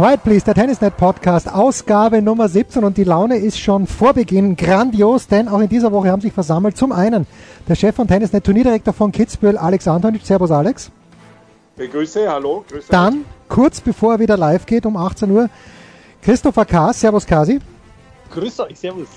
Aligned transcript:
Quiet 0.00 0.22
Please, 0.24 0.46
der 0.46 0.54
Tennisnet 0.54 0.96
Podcast, 0.96 1.52
Ausgabe 1.52 2.22
Nummer 2.22 2.48
17 2.48 2.84
und 2.84 2.96
die 2.96 3.04
Laune 3.04 3.36
ist 3.36 3.60
schon 3.60 3.86
vor 3.86 4.14
Beginn 4.14 4.56
grandios, 4.56 5.26
denn 5.26 5.46
auch 5.46 5.60
in 5.60 5.68
dieser 5.68 5.92
Woche 5.92 6.10
haben 6.10 6.22
sich 6.22 6.32
versammelt 6.32 6.78
zum 6.78 6.90
einen 6.90 7.26
der 7.68 7.74
Chef 7.74 7.96
von 7.96 8.08
Tennisnet, 8.08 8.42
Turnierdirektor 8.42 8.94
von 8.94 9.12
Kitzbühel, 9.12 9.58
Alex 9.58 9.86
Antonic. 9.86 10.24
Servus 10.24 10.50
Alex. 10.50 10.90
Begrüße, 11.76 12.32
hallo. 12.32 12.64
Grüße 12.70 12.86
Dann, 12.90 13.26
kurz 13.50 13.82
bevor 13.82 14.14
er 14.14 14.20
wieder 14.20 14.38
live 14.38 14.64
geht, 14.64 14.86
um 14.86 14.96
18 14.96 15.30
Uhr, 15.30 15.50
Christopher 16.22 16.64
Kaas. 16.64 16.98
Servus 16.98 17.26
Kasi. 17.26 17.60
Grüß 18.32 18.60
euch, 18.60 18.78
servus. 18.78 19.08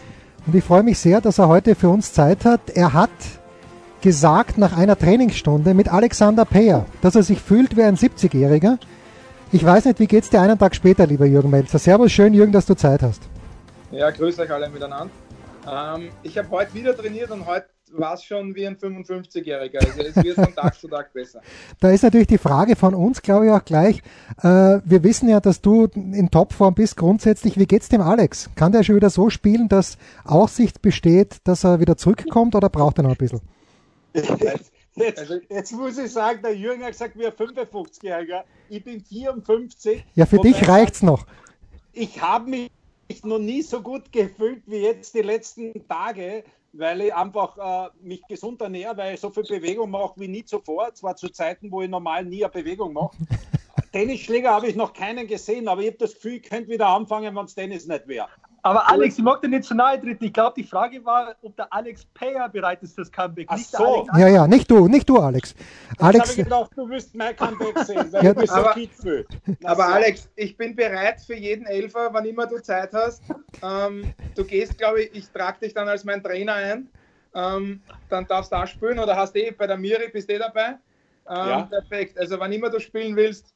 Und 0.46 0.54
ich 0.54 0.66
freue 0.66 0.84
mich 0.84 1.00
sehr, 1.00 1.22
dass 1.22 1.40
er 1.40 1.48
heute 1.48 1.76
für 1.76 1.88
uns 1.88 2.12
Zeit 2.12 2.44
hat. 2.44 2.70
Er 2.74 2.92
hat 2.92 3.10
gesagt 4.02 4.58
nach 4.58 4.76
einer 4.76 5.00
Trainingsstunde 5.00 5.76
mit 5.76 5.88
Alexander 5.88 6.44
Peyer, 6.44 6.86
dass 7.02 7.16
er 7.16 7.24
sich 7.24 7.40
fühlt 7.40 7.78
wie 7.78 7.84
ein 7.84 7.96
70-Jähriger. 7.96 8.80
Ich 9.54 9.64
weiß 9.64 9.86
nicht, 9.86 10.00
wie 10.00 10.08
geht's 10.08 10.32
dir 10.32 10.42
einen 10.42 10.58
Tag 10.58 10.74
später, 10.74 11.06
lieber 11.06 11.28
Jürgen 11.28 11.52
Melzer? 11.52 11.78
Servus, 11.78 12.12
schön, 12.12 12.34
Jürgen, 12.34 12.52
dass 12.52 12.66
du 12.66 12.74
Zeit 12.74 13.04
hast. 13.04 13.22
Ja, 13.92 14.10
grüß 14.10 14.40
euch 14.40 14.50
alle 14.50 14.68
miteinander. 14.68 15.14
Ähm, 15.72 16.10
ich 16.24 16.36
habe 16.40 16.50
heute 16.50 16.74
wieder 16.74 16.98
trainiert 16.98 17.30
und 17.30 17.46
heute 17.46 17.68
war 17.92 18.16
es 18.16 18.24
schon 18.24 18.56
wie 18.56 18.66
ein 18.66 18.76
55-Jähriger. 18.78 19.78
Also 19.78 20.02
es 20.02 20.24
wird 20.24 20.36
von 20.38 20.56
Tag 20.56 20.74
zu 20.80 20.88
Tag 20.88 21.14
besser. 21.14 21.40
Da 21.80 21.92
ist 21.92 22.02
natürlich 22.02 22.26
die 22.26 22.40
Frage 22.40 22.76
von 22.76 22.96
uns, 22.96 23.22
glaube 23.22 23.46
ich, 23.46 23.52
auch 23.52 23.64
gleich. 23.64 24.02
Äh, 24.42 24.80
wir 24.84 25.04
wissen 25.04 25.30
ja, 25.30 25.40
dass 25.40 25.62
du 25.62 25.86
in 25.94 26.32
Topform 26.32 26.74
bist 26.74 26.98
grundsätzlich. 26.98 27.60
Wie 27.60 27.68
geht's 27.68 27.90
dem 27.90 28.02
Alex? 28.02 28.50
Kann 28.56 28.72
der 28.72 28.82
schon 28.82 28.96
wieder 28.96 29.12
so 29.12 29.30
spielen, 29.30 29.70
dass 29.70 30.00
Aussicht 30.26 30.82
besteht, 30.82 31.38
dass 31.44 31.64
er 31.64 31.80
wieder 31.80 31.96
zurückkommt 31.96 32.56
oder 32.56 32.70
braucht 32.70 32.98
er 32.98 33.04
noch 33.04 33.12
ein 33.12 33.18
bisschen? 33.18 33.42
Jetzt, 34.96 35.20
also, 35.20 35.40
jetzt, 35.50 35.72
muss 35.72 35.98
ich 35.98 36.12
sagen, 36.12 36.42
der 36.44 36.56
Jürgen 36.56 36.84
hat 36.84 36.92
gesagt, 36.92 37.18
wir 37.18 37.34
55-Jähriger. 37.34 38.44
Ich 38.70 38.84
bin 38.84 39.04
54. 39.04 40.06
Ja, 40.16 40.26
für 40.26 40.38
dich 40.40 40.68
reicht's 40.68 41.02
noch. 41.02 41.26
Ich 41.94 42.22
habe 42.22 42.50
mich 42.50 42.72
noch 43.24 43.40
nie 43.40 43.62
so 43.62 43.82
gut 43.82 44.12
gefühlt 44.12 44.64
wie 44.66 44.78
jetzt 44.78 45.14
die 45.16 45.22
letzten 45.22 45.88
Tage, 45.88 46.44
weil 46.74 47.02
ich 47.02 47.14
einfach 47.14 47.88
äh, 47.88 47.90
mich 48.02 48.22
gesund 48.28 48.62
ernähre, 48.62 48.98
weil 48.98 49.14
ich 49.16 49.20
so 49.20 49.30
viel 49.30 49.44
Bewegung 49.44 49.92
mache 49.92 50.14
wie 50.18 50.28
nie 50.28 50.46
zuvor. 50.46 50.94
Zwar 50.94 51.16
zu 51.16 51.30
Zeiten, 51.30 51.72
wo 51.72 51.82
ich 51.82 51.90
normal 51.90 52.26
nie 52.26 52.44
eine 52.44 52.52
Bewegung 52.52 52.94
mache. 52.94 53.16
Tennisschläger 53.92 54.52
habe 54.52 54.68
ich 54.68 54.76
noch 54.76 54.94
keinen 54.94 55.28
gesehen, 55.28 55.68
aber 55.68 55.82
ich 55.82 55.88
habe 55.88 55.98
das 55.98 56.16
Gefühl, 56.16 56.34
ich 56.34 56.44
könnte 56.44 56.70
wieder 56.70 56.88
anfangen, 56.88 57.36
wenn 57.36 57.46
es 57.46 57.54
Tennis 57.54 57.86
nicht 57.86 58.08
wäre. 58.08 58.28
Aber 58.66 58.90
Alex, 58.90 59.18
ich 59.18 59.24
mag 59.24 59.42
dir 59.42 59.50
nicht 59.50 59.66
zu 59.66 59.76
nahe 59.76 60.00
treten. 60.00 60.24
Ich 60.24 60.32
glaube, 60.32 60.54
die 60.56 60.64
Frage 60.64 61.04
war, 61.04 61.36
ob 61.42 61.54
der 61.58 61.72
Alex 61.72 62.06
Payer 62.14 62.48
bereit 62.48 62.82
ist 62.82 62.96
fürs 62.96 63.12
Comeback. 63.12 63.48
Ach 63.50 63.58
so. 63.58 64.08
ja, 64.18 64.30
ja, 64.30 64.48
nicht 64.48 64.72
du, 64.72 64.88
nicht 64.88 65.08
du, 65.10 65.20
Alex. 65.20 65.54
Alex 66.00 66.32
ich 66.32 66.32
habe 66.32 66.44
gedacht, 66.44 66.72
du 66.78 66.90
wirst 66.90 67.14
mein 67.14 67.36
Comeback 67.36 67.78
sehen, 67.80 68.12
weil 68.14 68.24
ja, 68.24 68.34
du 68.34 68.40
bist 68.40 68.54
aber, 68.54 68.74
so 68.98 69.10
Aber 69.66 69.88
Alex, 69.88 70.30
ich 70.38 70.56
bin 70.56 70.74
bereit 70.78 71.20
für 71.20 71.36
jeden 71.36 71.66
Elfer, 71.66 72.14
wann 72.14 72.24
immer 72.24 72.48
du 72.48 72.62
Zeit 72.62 72.94
hast. 72.94 73.22
Ähm, 73.62 74.14
du 74.34 74.46
gehst, 74.46 74.78
glaube 74.78 75.04
ich, 75.04 75.14
ich 75.14 75.30
trage 75.30 75.60
dich 75.60 75.74
dann 75.74 75.90
als 75.90 76.06
mein 76.06 76.24
Trainer 76.24 76.54
ein. 76.54 76.88
Ähm, 77.36 77.82
dann 78.10 78.26
darfst 78.28 78.54
du 78.54 78.56
auch 78.56 78.68
spielen 78.68 78.98
oder 78.98 79.18
hast 79.18 79.36
eh 79.36 79.52
bei 79.52 79.68
der 79.68 79.78
Miri, 79.78 80.10
bist 80.10 80.30
eh 80.30 80.38
dabei. 80.38 80.78
Ähm, 81.28 81.36
ja. 81.36 81.62
Perfekt. 81.64 82.18
Also, 82.18 82.40
wann 82.40 82.54
immer 82.54 82.70
du 82.70 82.80
spielen 82.80 83.14
willst, 83.18 83.54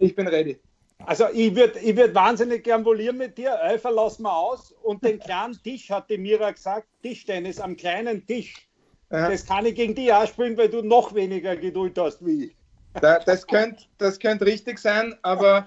ich 0.00 0.16
bin 0.16 0.26
ready. 0.26 0.58
Also 1.06 1.26
ich 1.32 1.54
würde 1.54 1.78
ich 1.78 1.96
würd 1.96 2.14
wahnsinnig 2.14 2.64
gern 2.64 2.84
volieren 2.84 3.16
mit 3.16 3.38
dir. 3.38 3.58
Elfer 3.62 3.90
lass 3.90 4.18
mal 4.18 4.32
aus. 4.32 4.72
Und 4.82 5.04
den 5.04 5.18
kleinen 5.18 5.54
Tisch, 5.62 5.90
hat 5.90 6.10
die 6.10 6.18
Mira 6.18 6.50
gesagt, 6.50 6.86
Tischtennis 7.02 7.60
am 7.60 7.76
kleinen 7.76 8.26
Tisch. 8.26 8.68
Ja. 9.10 9.30
Das 9.30 9.46
kann 9.46 9.64
ich 9.64 9.74
gegen 9.74 9.94
dich 9.94 10.12
auch 10.12 10.26
spielen, 10.26 10.56
weil 10.58 10.68
du 10.68 10.82
noch 10.82 11.14
weniger 11.14 11.56
Geduld 11.56 11.98
hast 11.98 12.24
wie 12.24 12.46
ich. 12.46 12.56
Da, 13.00 13.20
das 13.20 13.46
könnte 13.46 13.84
das 13.98 14.18
könnt 14.18 14.42
richtig 14.42 14.78
sein, 14.78 15.14
aber 15.22 15.66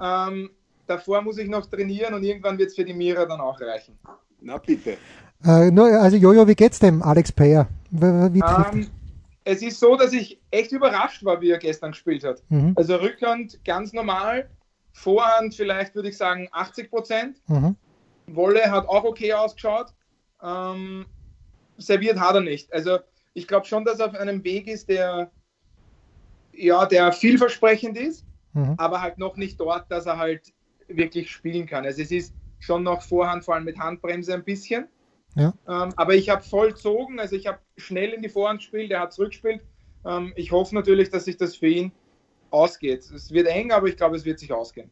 ähm, 0.00 0.50
davor 0.86 1.22
muss 1.22 1.38
ich 1.38 1.48
noch 1.48 1.66
trainieren 1.66 2.14
und 2.14 2.24
irgendwann 2.24 2.58
wird 2.58 2.70
es 2.70 2.74
für 2.74 2.84
die 2.84 2.92
Mira 2.92 3.24
dann 3.24 3.40
auch 3.40 3.60
reichen. 3.60 3.98
Na 4.40 4.58
bitte. 4.58 4.96
Äh, 5.44 5.70
nur, 5.70 5.86
also 5.86 6.16
Jojo, 6.16 6.46
wie 6.46 6.54
geht's 6.54 6.78
dem 6.78 7.02
Alex 7.02 7.32
Payer? 7.32 7.68
Ähm, 8.00 8.88
es 9.44 9.62
ist 9.62 9.80
so, 9.80 9.96
dass 9.96 10.12
ich 10.12 10.40
echt 10.50 10.72
überrascht 10.72 11.24
war, 11.24 11.40
wie 11.40 11.50
er 11.50 11.58
gestern 11.58 11.92
gespielt 11.92 12.24
hat. 12.24 12.42
Mhm. 12.48 12.72
Also 12.76 12.96
Rückhand 12.96 13.64
ganz 13.64 13.92
normal, 13.92 14.48
Vorhand 14.92 15.54
vielleicht 15.54 15.94
würde 15.94 16.10
ich 16.10 16.16
sagen 16.16 16.48
80 16.52 16.90
Prozent. 16.90 17.40
Mhm. 17.48 17.76
Wolle 18.26 18.70
hat 18.70 18.86
auch 18.88 19.04
okay 19.04 19.32
ausgeschaut. 19.32 19.92
Ähm, 20.42 21.06
serviert 21.78 22.20
hat 22.20 22.34
er 22.34 22.40
nicht. 22.40 22.72
Also 22.72 22.98
ich 23.34 23.48
glaube 23.48 23.66
schon, 23.66 23.84
dass 23.84 24.00
er 24.00 24.08
auf 24.08 24.14
einem 24.14 24.44
Weg 24.44 24.68
ist, 24.68 24.88
der 24.88 25.30
ja, 26.52 26.86
der 26.86 27.12
vielversprechend 27.12 27.96
ist, 27.96 28.26
mhm. 28.52 28.74
aber 28.76 29.00
halt 29.00 29.18
noch 29.18 29.36
nicht 29.36 29.58
dort, 29.58 29.90
dass 29.90 30.06
er 30.06 30.18
halt 30.18 30.52
wirklich 30.88 31.30
spielen 31.30 31.66
kann. 31.66 31.84
Also 31.84 32.02
es 32.02 32.10
ist 32.10 32.34
schon 32.58 32.82
noch 32.82 33.02
Vorhand, 33.02 33.44
vor 33.44 33.54
allem 33.54 33.64
mit 33.64 33.78
Handbremse 33.78 34.34
ein 34.34 34.44
bisschen. 34.44 34.86
Ja. 35.34 35.54
Ähm, 35.66 35.94
aber 35.96 36.14
ich 36.14 36.28
habe 36.28 36.42
vollzogen, 36.42 37.18
also 37.18 37.36
ich 37.36 37.46
habe 37.46 37.58
schnell 37.76 38.10
in 38.10 38.22
die 38.22 38.28
Vorhand 38.28 38.60
gespielt, 38.60 38.90
er 38.90 39.00
hat 39.00 39.12
zurückgespielt. 39.14 39.62
Ähm, 40.04 40.32
ich 40.36 40.52
hoffe 40.52 40.74
natürlich, 40.74 41.10
dass 41.10 41.24
sich 41.24 41.38
das 41.38 41.56
für 41.56 41.68
ihn 41.68 41.92
ausgeht. 42.52 43.10
Es 43.14 43.30
wird 43.30 43.46
eng, 43.46 43.72
aber 43.72 43.88
ich 43.88 43.96
glaube, 43.96 44.16
es 44.16 44.24
wird 44.24 44.38
sich 44.38 44.52
ausgehen. 44.52 44.90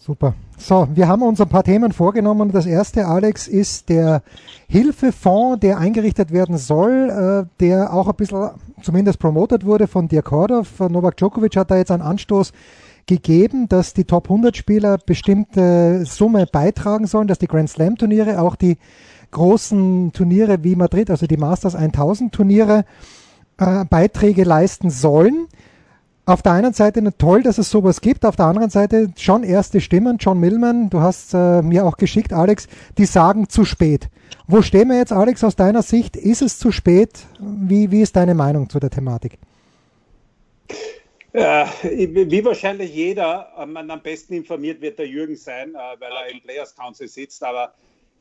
Super. 0.00 0.34
So, 0.56 0.86
wir 0.94 1.08
haben 1.08 1.22
uns 1.22 1.40
ein 1.40 1.48
paar 1.48 1.64
Themen 1.64 1.92
vorgenommen. 1.92 2.52
Das 2.52 2.66
erste, 2.66 3.06
Alex, 3.06 3.48
ist 3.48 3.88
der 3.88 4.22
Hilfefonds, 4.68 5.58
der 5.60 5.78
eingerichtet 5.78 6.32
werden 6.32 6.56
soll, 6.56 7.10
äh, 7.10 7.56
der 7.60 7.92
auch 7.92 8.08
ein 8.08 8.14
bisschen 8.14 8.50
zumindest 8.80 9.18
promotet 9.18 9.66
wurde 9.66 9.88
von 9.88 10.06
Dirk 10.06 10.30
Hordorf. 10.30 10.78
Novak 10.78 11.16
Djokovic 11.16 11.56
hat 11.56 11.72
da 11.72 11.76
jetzt 11.76 11.90
einen 11.90 12.02
Anstoß 12.02 12.52
gegeben, 13.06 13.68
dass 13.68 13.92
die 13.92 14.04
Top 14.04 14.30
100 14.30 14.56
Spieler 14.56 14.98
bestimmte 14.98 16.04
Summe 16.04 16.46
beitragen 16.46 17.08
sollen, 17.08 17.26
dass 17.26 17.38
die 17.38 17.48
Grand 17.48 17.68
Slam 17.68 17.96
Turniere, 17.96 18.40
auch 18.40 18.54
die 18.54 18.78
großen 19.32 20.12
Turniere 20.12 20.62
wie 20.62 20.76
Madrid, 20.76 21.10
also 21.10 21.26
die 21.26 21.36
Masters 21.36 21.74
1000 21.74 22.32
Turniere, 22.32 22.84
äh, 23.58 23.84
Beiträge 23.84 24.44
leisten 24.44 24.90
sollen 24.90 25.48
auf 26.28 26.42
der 26.42 26.52
einen 26.52 26.74
Seite 26.74 27.02
toll, 27.16 27.42
dass 27.42 27.56
es 27.56 27.70
sowas 27.70 28.02
gibt, 28.02 28.26
auf 28.26 28.36
der 28.36 28.44
anderen 28.44 28.68
Seite 28.68 29.10
schon 29.16 29.44
erste 29.44 29.80
Stimmen, 29.80 30.18
John 30.20 30.38
Millman, 30.38 30.90
du 30.90 31.00
hast 31.00 31.32
äh, 31.32 31.62
mir 31.62 31.86
auch 31.86 31.96
geschickt, 31.96 32.34
Alex, 32.34 32.68
die 32.98 33.06
sagen 33.06 33.48
zu 33.48 33.64
spät. 33.64 34.08
Wo 34.46 34.60
stehen 34.60 34.88
wir 34.88 34.98
jetzt, 34.98 35.12
Alex, 35.12 35.42
aus 35.42 35.56
deiner 35.56 35.82
Sicht? 35.82 36.16
Ist 36.16 36.42
es 36.42 36.58
zu 36.58 36.70
spät? 36.70 37.10
Wie, 37.40 37.90
wie 37.90 38.02
ist 38.02 38.14
deine 38.14 38.34
Meinung 38.34 38.68
zu 38.68 38.78
der 38.78 38.90
Thematik? 38.90 39.38
Äh, 41.32 41.64
wie 41.82 42.44
wahrscheinlich 42.44 42.94
jeder, 42.94 43.48
man 43.66 43.90
am 43.90 44.02
besten 44.02 44.34
informiert 44.34 44.82
wird 44.82 44.98
der 44.98 45.08
Jürgen 45.08 45.36
sein, 45.36 45.74
äh, 45.74 45.78
weil 45.98 46.12
er 46.12 46.30
im 46.30 46.42
Players 46.42 46.76
Council 46.76 47.08
sitzt, 47.08 47.42
aber 47.42 47.72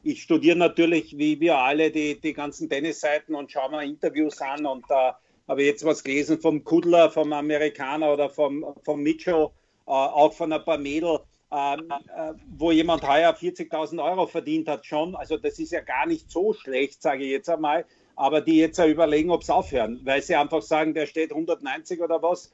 ich 0.04 0.24
studiere 0.24 0.58
natürlich, 0.58 1.18
wie 1.18 1.38
wir 1.42 1.58
alle, 1.58 1.92
die, 1.92 2.18
die 2.22 2.34
ganzen 2.34 2.70
Tennisseiten 2.70 3.36
und 3.36 3.52
schaue 3.52 3.72
mir 3.72 3.84
Interviews 3.84 4.40
an 4.42 4.66
und 4.66 4.86
äh, 4.90 5.12
habe 5.48 5.64
jetzt 5.64 5.86
was 5.86 6.04
gelesen 6.04 6.40
vom 6.40 6.64
Kudler, 6.64 7.10
vom 7.10 7.32
Amerikaner 7.34 8.14
oder 8.14 8.30
vom, 8.30 8.66
vom 8.84 9.02
Mitchell, 9.02 9.50
äh, 9.88 9.92
auch 9.92 10.34
von 10.34 10.52
ein 10.52 10.64
paar 10.64 10.78
Mädel, 10.78 11.20
ähm, 11.52 11.90
äh, 11.90 12.34
wo 12.58 12.72
jemand 12.72 13.08
heuer 13.08 13.32
40.000 13.32 14.04
Euro 14.04 14.28
verdient 14.28 14.68
hat 14.68 14.86
schon. 14.86 15.16
Also 15.16 15.38
das 15.38 15.60
ist 15.60 15.72
ja 15.72 15.82
gar 15.82 16.06
nicht 16.06 16.30
so 16.30 16.54
schlecht, 16.54 17.02
sage 17.02 17.24
ich 17.24 17.32
jetzt 17.32 17.50
einmal. 17.50 17.86
Aber 18.16 18.42
die 18.42 18.58
jetzt 18.58 18.80
überlegen, 18.80 19.30
ob 19.30 19.44
sie 19.44 19.54
aufhören, 19.54 20.02
weil 20.04 20.22
sie 20.22 20.36
einfach 20.36 20.62
sagen, 20.62 20.94
der 20.94 21.06
steht 21.06 21.32
190 21.32 22.02
oder 22.02 22.22
was. 22.22 22.52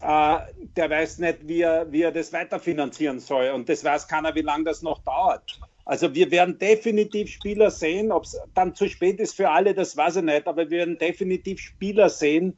Äh, 0.00 0.38
der 0.76 0.90
weiß 0.90 1.18
nicht, 1.18 1.46
wie 1.46 1.60
er, 1.60 1.90
wie 1.92 2.02
er 2.02 2.12
das 2.12 2.32
weiterfinanzieren 2.32 3.20
soll. 3.20 3.50
Und 3.50 3.68
das 3.68 3.84
weiß 3.84 4.08
keiner, 4.08 4.34
wie 4.34 4.42
lange 4.42 4.64
das 4.64 4.82
noch 4.82 5.00
dauert. 5.00 5.60
Also 5.84 6.14
wir 6.14 6.30
werden 6.30 6.58
definitiv 6.58 7.28
Spieler 7.28 7.70
sehen, 7.70 8.12
ob 8.12 8.24
es 8.24 8.38
dann 8.54 8.74
zu 8.74 8.88
spät 8.88 9.18
ist 9.18 9.34
für 9.34 9.50
alle, 9.50 9.74
das 9.74 9.96
weiß 9.96 10.16
ich 10.16 10.22
nicht, 10.22 10.46
aber 10.46 10.70
wir 10.70 10.78
werden 10.78 10.98
definitiv 10.98 11.60
Spieler 11.60 12.08
sehen, 12.08 12.56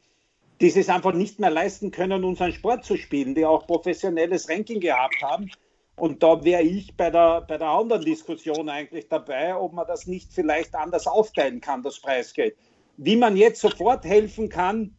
die 0.60 0.68
es 0.68 0.88
einfach 0.88 1.14
nicht 1.14 1.40
mehr 1.40 1.50
leisten 1.50 1.90
können, 1.90 2.24
unseren 2.24 2.52
Sport 2.52 2.84
zu 2.84 2.96
spielen, 2.96 3.34
die 3.34 3.46
auch 3.46 3.66
professionelles 3.66 4.48
Ranking 4.48 4.80
gehabt 4.80 5.22
haben. 5.22 5.50
Und 5.96 6.22
da 6.22 6.44
wäre 6.44 6.62
ich 6.62 6.96
bei 6.96 7.10
der, 7.10 7.42
bei 7.42 7.56
der 7.56 7.68
anderen 7.68 8.04
Diskussion 8.04 8.68
eigentlich 8.68 9.08
dabei, 9.08 9.56
ob 9.56 9.72
man 9.72 9.86
das 9.86 10.06
nicht 10.06 10.32
vielleicht 10.32 10.74
anders 10.74 11.06
aufteilen 11.06 11.60
kann, 11.60 11.82
das 11.82 12.00
Preisgeld. 12.00 12.56
Wie 12.96 13.16
man 13.16 13.36
jetzt 13.36 13.60
sofort 13.60 14.04
helfen 14.04 14.48
kann, 14.48 14.96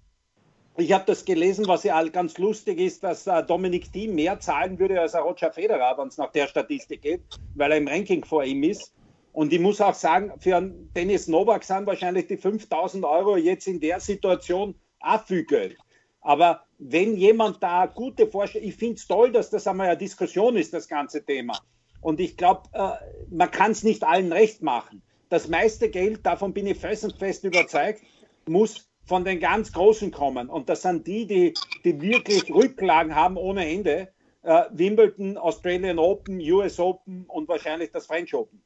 ich 0.77 0.91
habe 0.91 1.05
das 1.05 1.23
gelesen, 1.23 1.67
was 1.67 1.83
ja 1.83 2.01
ganz 2.03 2.37
lustig 2.37 2.79
ist, 2.79 3.03
dass 3.03 3.27
äh, 3.27 3.43
Dominik 3.43 3.91
Thiem 3.93 4.15
mehr 4.15 4.39
zahlen 4.39 4.77
würde 4.77 4.99
als 4.99 5.15
Roger 5.15 5.51
Federer, 5.51 5.97
wenn 5.97 6.09
es 6.09 6.17
nach 6.17 6.31
der 6.31 6.47
Statistik 6.47 7.01
geht, 7.01 7.21
weil 7.55 7.71
er 7.71 7.77
im 7.77 7.87
Ranking 7.87 8.25
vor 8.25 8.43
ihm 8.43 8.63
ist. 8.63 8.93
Und 9.31 9.53
ich 9.53 9.59
muss 9.59 9.81
auch 9.81 9.93
sagen, 9.93 10.33
für 10.39 10.57
einen 10.57 10.91
Dennis 10.93 11.27
Novak 11.27 11.63
sind 11.63 11.85
wahrscheinlich 11.85 12.27
die 12.27 12.37
5000 12.37 13.03
Euro 13.05 13.37
jetzt 13.37 13.67
in 13.67 13.79
der 13.79 13.99
Situation 13.99 14.75
auch 14.99 15.25
viel 15.25 15.45
Geld. 15.45 15.77
Aber 16.21 16.65
wenn 16.79 17.15
jemand 17.15 17.61
da 17.61 17.85
gute 17.85 18.27
Vorstellungen, 18.27 18.69
ich 18.69 18.77
finde 18.77 18.95
es 18.95 19.07
toll, 19.07 19.31
dass 19.31 19.49
das 19.49 19.67
einmal 19.67 19.87
eine 19.87 19.97
Diskussion 19.97 20.57
ist, 20.57 20.73
das 20.73 20.87
ganze 20.87 21.23
Thema. 21.23 21.57
Und 22.01 22.19
ich 22.19 22.37
glaube, 22.37 22.63
äh, 22.73 22.91
man 23.29 23.51
kann 23.51 23.71
es 23.71 23.83
nicht 23.83 24.03
allen 24.03 24.31
recht 24.31 24.61
machen. 24.61 25.01
Das 25.29 25.47
meiste 25.47 25.89
Geld, 25.89 26.25
davon 26.25 26.53
bin 26.53 26.67
ich 26.67 26.77
felsenfest 26.77 27.43
überzeugt, 27.43 28.01
muss 28.47 28.87
von 29.05 29.23
den 29.23 29.39
ganz 29.39 29.71
Großen 29.71 30.11
kommen. 30.11 30.49
Und 30.49 30.69
das 30.69 30.81
sind 30.81 31.05
die, 31.07 31.25
die, 31.25 31.53
die 31.83 32.01
wirklich 32.01 32.53
Rücklagen 32.53 33.15
haben 33.15 33.37
ohne 33.37 33.67
Ende. 33.67 34.09
Äh, 34.41 34.63
Wimbledon, 34.71 35.37
Australian 35.37 35.99
Open, 35.99 36.39
US 36.39 36.79
Open 36.79 37.25
und 37.27 37.47
wahrscheinlich 37.47 37.91
das 37.91 38.07
French 38.07 38.33
Open. 38.33 38.61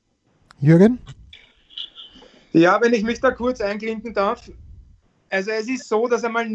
Jürgen? 0.60 1.00
Ja, 2.52 2.82
wenn 2.82 2.94
ich 2.94 3.04
mich 3.04 3.20
da 3.20 3.32
kurz 3.32 3.62
einklinken 3.62 4.14
darf. 4.14 4.50
Also 5.30 5.52
es 5.52 5.70
ist 5.70 5.88
so, 5.88 6.08
dass 6.08 6.24
einmal 6.24 6.48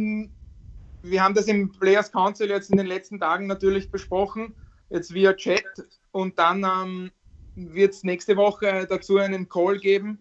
wir 1.04 1.22
haben 1.22 1.34
das 1.34 1.46
im 1.46 1.70
Players 1.70 2.10
Council 2.10 2.48
jetzt 2.48 2.70
in 2.70 2.78
den 2.78 2.86
letzten 2.86 3.20
Tagen 3.20 3.46
natürlich 3.46 3.90
besprochen, 3.90 4.54
jetzt 4.90 5.12
via 5.12 5.34
Chat 5.34 5.64
und 6.12 6.38
dann 6.38 6.64
ähm, 6.64 7.10
wird 7.54 7.92
es 7.92 8.04
nächste 8.04 8.36
Woche 8.36 8.86
dazu 8.88 9.18
einen 9.18 9.48
Call 9.48 9.78
geben. 9.78 10.18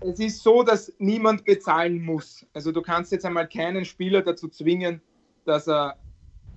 Es 0.00 0.20
ist 0.20 0.42
so, 0.42 0.62
dass 0.62 0.92
niemand 0.98 1.44
bezahlen 1.44 2.02
muss. 2.02 2.46
Also 2.52 2.72
du 2.72 2.82
kannst 2.82 3.12
jetzt 3.12 3.24
einmal 3.24 3.48
keinen 3.48 3.84
Spieler 3.84 4.22
dazu 4.22 4.48
zwingen, 4.48 5.00
dass 5.44 5.66
er, 5.66 5.96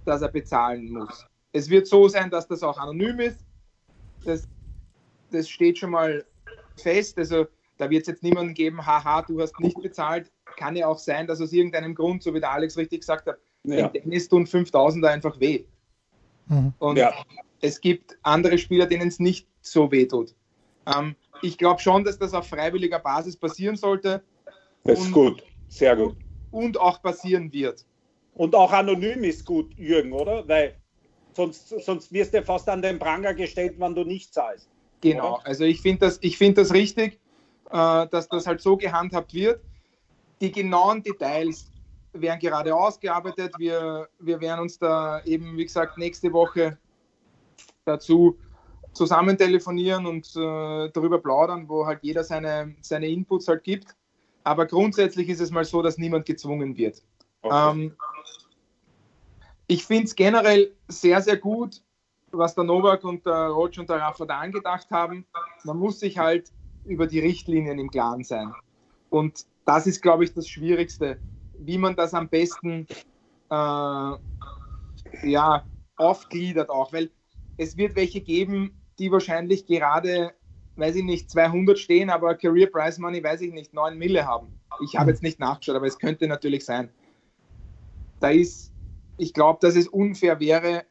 dass 0.05 0.21
er 0.21 0.29
bezahlen 0.29 0.91
muss. 0.91 1.25
Es 1.51 1.69
wird 1.69 1.88
so 1.88 2.07
sein, 2.07 2.29
dass 2.29 2.47
das 2.47 2.63
auch 2.63 2.77
anonym 2.77 3.19
ist. 3.19 3.43
Das, 4.23 4.47
das 5.31 5.49
steht 5.49 5.79
schon 5.79 5.91
mal 5.91 6.23
fest. 6.77 7.17
Also 7.17 7.47
da 7.77 7.89
wird 7.89 8.03
es 8.03 8.07
jetzt 8.07 8.23
niemanden 8.23 8.53
geben, 8.53 8.85
haha, 8.85 9.23
du 9.23 9.41
hast 9.41 9.59
nicht 9.59 9.81
bezahlt, 9.81 10.31
kann 10.55 10.75
ja 10.75 10.88
auch 10.88 10.99
sein, 10.99 11.25
dass 11.25 11.41
aus 11.41 11.51
irgendeinem 11.51 11.95
Grund, 11.95 12.21
so 12.21 12.33
wie 12.33 12.39
der 12.39 12.51
Alex 12.51 12.77
richtig 12.77 13.01
gesagt 13.01 13.25
hat, 13.25 13.39
ja. 13.63 13.88
Tennis 13.88 14.29
tun 14.29 14.45
5000 14.45 15.03
einfach 15.05 15.39
weh. 15.39 15.65
Mhm. 16.47 16.73
Und 16.79 16.97
ja. 16.97 17.13
es 17.61 17.81
gibt 17.81 18.17
andere 18.23 18.57
Spieler, 18.57 18.85
denen 18.85 19.07
es 19.07 19.19
nicht 19.19 19.47
so 19.61 19.91
weh 19.91 20.05
tut. 20.05 20.35
Ähm, 20.85 21.15
ich 21.41 21.57
glaube 21.57 21.81
schon, 21.81 22.03
dass 22.03 22.17
das 22.17 22.33
auf 22.33 22.47
freiwilliger 22.47 22.99
Basis 22.99 23.35
passieren 23.38 23.75
sollte. 23.75 24.23
Das 24.83 24.99
ist 24.99 25.11
gut, 25.11 25.43
sehr 25.67 25.95
gut. 25.95 26.15
Und 26.51 26.79
auch 26.79 27.01
passieren 27.01 27.51
wird. 27.53 27.85
Und 28.33 28.55
auch 28.55 28.71
anonym 28.71 29.23
ist 29.23 29.45
gut, 29.45 29.73
Jürgen, 29.77 30.13
oder? 30.13 30.47
Weil 30.47 30.75
sonst, 31.33 31.69
sonst 31.69 32.11
wirst 32.11 32.33
du 32.33 32.41
fast 32.41 32.67
an 32.69 32.81
den 32.81 32.99
Pranger 32.99 33.33
gestellt, 33.33 33.75
wenn 33.77 33.95
du 33.95 34.03
nicht 34.03 34.33
zahlst. 34.33 34.69
Genau, 35.01 35.35
oder? 35.35 35.47
also 35.47 35.63
ich 35.63 35.81
finde 35.81 36.07
das, 36.07 36.17
find 36.17 36.57
das 36.57 36.73
richtig, 36.73 37.19
äh, 37.69 38.07
dass 38.07 38.29
das 38.29 38.47
halt 38.47 38.61
so 38.61 38.77
gehandhabt 38.77 39.33
wird. 39.33 39.61
Die 40.39 40.51
genauen 40.51 41.03
Details 41.03 41.71
werden 42.13 42.39
gerade 42.39 42.75
ausgearbeitet. 42.75 43.53
Wir, 43.57 44.07
wir 44.19 44.41
werden 44.41 44.61
uns 44.61 44.77
da 44.77 45.23
eben, 45.23 45.57
wie 45.57 45.65
gesagt, 45.65 45.97
nächste 45.97 46.31
Woche 46.33 46.77
dazu 47.85 48.38
zusammen 48.93 49.38
telefonieren 49.38 50.05
und 50.05 50.27
äh, 50.35 50.89
darüber 50.89 51.19
plaudern, 51.19 51.67
wo 51.69 51.85
halt 51.85 51.99
jeder 52.01 52.23
seine, 52.23 52.75
seine 52.81 53.07
Inputs 53.07 53.47
halt 53.47 53.63
gibt. 53.63 53.95
Aber 54.43 54.65
grundsätzlich 54.65 55.29
ist 55.29 55.39
es 55.39 55.51
mal 55.51 55.63
so, 55.63 55.81
dass 55.81 55.97
niemand 55.97 56.25
gezwungen 56.25 56.75
wird. 56.75 57.01
Okay. 57.41 57.71
Ähm, 57.71 57.95
ich 59.67 59.85
finde 59.85 60.05
es 60.05 60.15
generell 60.15 60.73
sehr, 60.88 61.21
sehr 61.21 61.38
gut, 61.38 61.81
was 62.31 62.55
der 62.55 62.63
Novak 62.63 63.03
und 63.03 63.25
der 63.25 63.47
Roger 63.47 63.81
und 63.81 63.89
der 63.89 63.97
Rafa 63.97 64.25
da 64.25 64.39
angedacht 64.39 64.89
haben. 64.91 65.25
Man 65.63 65.77
muss 65.77 65.99
sich 65.99 66.17
halt 66.17 66.51
über 66.85 67.07
die 67.07 67.19
Richtlinien 67.19 67.79
im 67.79 67.89
Klaren 67.89 68.23
sein. 68.23 68.53
Und 69.09 69.45
das 69.65 69.88
ist, 69.88 70.01
glaube 70.01 70.23
ich, 70.23 70.33
das 70.33 70.47
Schwierigste, 70.47 71.19
wie 71.59 71.77
man 71.77 71.95
das 71.95 72.13
am 72.13 72.27
besten 72.27 72.88
äh, 73.49 74.15
ja, 75.23 75.65
aufgliedert 75.95 76.69
auch, 76.69 76.91
weil 76.93 77.11
es 77.57 77.77
wird 77.77 77.95
welche 77.95 78.21
geben, 78.21 78.80
die 79.01 79.12
wahrscheinlich 79.12 79.65
gerade, 79.65 80.33
weiß 80.75 80.95
ich 80.95 81.03
nicht, 81.03 81.30
200 81.31 81.77
stehen, 81.77 82.09
aber 82.09 82.36
Career 82.36 82.68
Price 82.68 83.00
Money, 83.00 83.24
weiß 83.24 83.42
ich 83.42 83.51
nicht, 83.51 83.74
9 83.74 83.98
Mille 83.98 84.25
haben. 84.25 84.59
Ich 84.83 84.95
habe 84.95 85.09
jetzt 85.09 85.24
nicht 85.24 85.39
nachgeschaut, 85.39 85.75
aber 85.75 85.88
es 85.88 85.98
könnte 85.98 86.27
natürlich 86.27 86.63
sein. 86.63 86.89
Da 88.19 88.30
ist, 88.30 88.71
ich 89.18 89.33
glaube, 89.33 89.57
dass 89.62 89.75
es 89.75 89.88
unfair 89.88 90.39
wäre, 90.39 90.86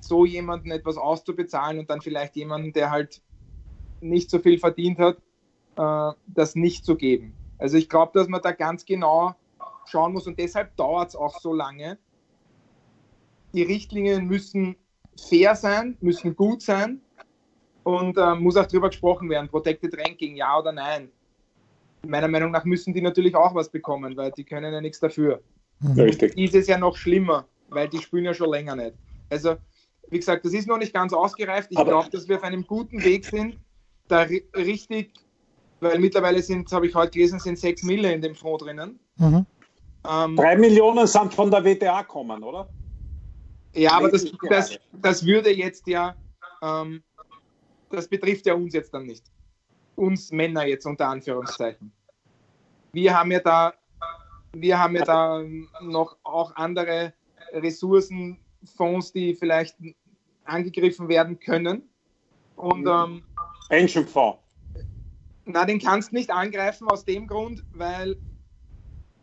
so 0.00 0.26
jemanden 0.26 0.72
etwas 0.72 0.96
auszubezahlen 0.96 1.78
und 1.78 1.88
dann 1.88 2.00
vielleicht 2.00 2.34
jemanden, 2.34 2.72
der 2.72 2.90
halt 2.90 3.22
nicht 4.00 4.28
so 4.28 4.40
viel 4.40 4.58
verdient 4.58 4.98
hat, 4.98 5.18
äh, 5.76 6.16
das 6.26 6.56
nicht 6.56 6.84
zu 6.84 6.96
geben. 6.96 7.34
Also 7.58 7.76
ich 7.76 7.88
glaube, 7.88 8.10
dass 8.14 8.26
man 8.26 8.42
da 8.42 8.50
ganz 8.50 8.84
genau 8.84 9.36
schauen 9.86 10.12
muss 10.12 10.26
und 10.26 10.38
deshalb 10.38 10.76
dauert 10.76 11.10
es 11.10 11.16
auch 11.16 11.38
so 11.38 11.52
lange. 11.52 11.96
Die 13.54 13.62
Richtlinien 13.62 14.26
müssen 14.26 14.74
fair 15.28 15.54
sein, 15.54 15.96
müssen 16.00 16.34
gut 16.34 16.62
sein 16.62 17.00
und 17.84 18.16
äh, 18.16 18.34
muss 18.34 18.56
auch 18.56 18.66
darüber 18.66 18.88
gesprochen 18.88 19.28
werden, 19.30 19.48
Protected 19.48 19.96
Ranking, 19.98 20.36
ja 20.36 20.58
oder 20.58 20.72
nein. 20.72 21.08
Meiner 22.06 22.28
Meinung 22.28 22.50
nach 22.50 22.64
müssen 22.64 22.92
die 22.92 23.00
natürlich 23.00 23.34
auch 23.34 23.54
was 23.54 23.68
bekommen, 23.68 24.16
weil 24.16 24.32
die 24.32 24.44
können 24.44 24.72
ja 24.72 24.80
nichts 24.80 25.00
dafür. 25.00 25.40
Mhm. 25.80 26.00
Richtig. 26.00 26.36
Ist 26.36 26.54
es 26.54 26.66
ja 26.66 26.78
noch 26.78 26.96
schlimmer, 26.96 27.46
weil 27.68 27.88
die 27.88 27.98
spielen 27.98 28.24
ja 28.24 28.34
schon 28.34 28.50
länger 28.50 28.76
nicht. 28.76 28.94
Also, 29.30 29.56
wie 30.08 30.18
gesagt, 30.18 30.44
das 30.44 30.52
ist 30.52 30.66
noch 30.66 30.78
nicht 30.78 30.92
ganz 30.92 31.12
ausgereift. 31.12 31.68
Ich 31.70 31.78
glaube, 31.78 32.10
dass 32.10 32.28
wir 32.28 32.36
auf 32.36 32.42
einem 32.42 32.66
guten 32.66 33.02
Weg 33.02 33.24
sind, 33.24 33.56
da 34.08 34.26
richtig 34.56 35.12
weil 35.82 35.98
mittlerweile 35.98 36.40
sind, 36.40 36.70
habe 36.72 36.86
ich 36.86 36.94
heute 36.94 37.10
gelesen, 37.10 37.40
sind 37.40 37.58
6 37.58 37.82
Mille 37.82 38.12
in 38.12 38.22
dem 38.22 38.34
Fonds 38.34 38.64
drinnen. 38.64 39.00
Mhm. 39.16 39.44
Ähm, 40.08 40.36
Drei 40.36 40.56
Millionen 40.56 41.06
sind 41.06 41.34
von 41.34 41.50
der 41.50 41.64
WTA 41.64 42.04
kommen, 42.04 42.42
oder? 42.42 42.68
Ja, 43.74 43.92
aber 43.92 44.10
das, 44.10 44.30
das, 44.48 44.78
das 44.92 45.26
würde 45.26 45.50
jetzt 45.50 45.86
ja, 45.86 46.14
ähm, 46.62 47.02
das 47.92 48.08
betrifft 48.08 48.46
ja 48.46 48.54
uns 48.54 48.74
jetzt 48.74 48.92
dann 48.94 49.06
nicht. 49.06 49.24
Uns 49.96 50.32
Männer 50.32 50.66
jetzt 50.66 50.86
unter 50.86 51.08
Anführungszeichen. 51.08 51.92
Wir 52.92 53.16
haben 53.16 53.30
ja 53.30 53.40
da, 53.40 53.74
wir 54.52 54.78
haben 54.78 54.96
ja 54.96 55.04
da 55.04 55.42
noch 55.82 56.16
auch 56.22 56.54
andere 56.56 57.12
Ressourcen, 57.52 58.38
Fonds, 58.76 59.12
die 59.12 59.34
vielleicht 59.34 59.76
angegriffen 60.44 61.08
werden 61.08 61.38
können. 61.38 61.88
Und 62.56 62.86
ähm, 62.86 63.22
Pensionfonds. 63.68 64.38
Na, 65.44 65.64
den 65.64 65.80
kannst 65.80 66.12
nicht 66.12 66.30
angreifen 66.30 66.88
aus 66.88 67.04
dem 67.04 67.26
Grund, 67.26 67.64
weil 67.72 68.16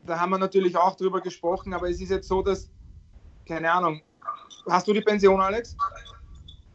da 0.06 0.20
haben 0.20 0.32
wir 0.32 0.38
natürlich 0.38 0.76
auch 0.76 0.96
drüber 0.96 1.22
gesprochen, 1.22 1.74
aber 1.74 1.90
es 1.90 2.02
ist 2.02 2.10
jetzt 2.10 2.28
so, 2.28 2.42
dass, 2.42 2.70
keine 3.48 3.72
Ahnung, 3.72 4.02
hast 4.68 4.88
du 4.88 4.94
die 4.94 5.02
Pension, 5.02 5.40
Alex? 5.40 5.78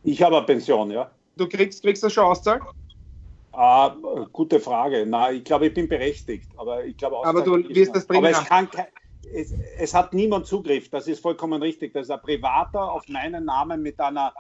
Ich 0.02 0.22
habe 0.22 0.36
eine 0.36 0.46
Pension, 0.46 0.90
ja. 0.90 1.10
Du 1.36 1.48
kriegst, 1.48 1.82
kriegst 1.82 2.02
das 2.02 2.12
schon 2.12 2.24
auszahlt? 2.24 2.62
Ah, 3.52 3.94
gute 4.32 4.58
Frage. 4.58 5.04
Na, 5.06 5.30
ich 5.30 5.44
glaube, 5.44 5.66
ich 5.66 5.74
bin 5.74 5.88
berechtigt, 5.88 6.50
aber 6.56 6.84
ich 6.84 6.96
glaube 6.96 7.24
Aber 7.24 7.42
du 7.42 7.68
wirst 7.68 7.94
das 7.94 8.06
bringen. 8.06 8.26
Aber 8.26 8.30
es, 8.30 8.44
kann, 8.44 8.68
es, 9.32 9.54
es, 9.78 9.94
hat 9.94 10.12
niemand 10.12 10.46
Zugriff, 10.46 10.88
das 10.90 11.06
ist 11.06 11.20
vollkommen 11.20 11.62
richtig. 11.62 11.92
Das 11.92 12.06
ist 12.06 12.10
ein 12.10 12.20
Privater 12.20 12.90
auf 12.90 13.08
meinen 13.08 13.44
Namen 13.44 13.82
mit 13.82 13.98
einer 14.00 14.32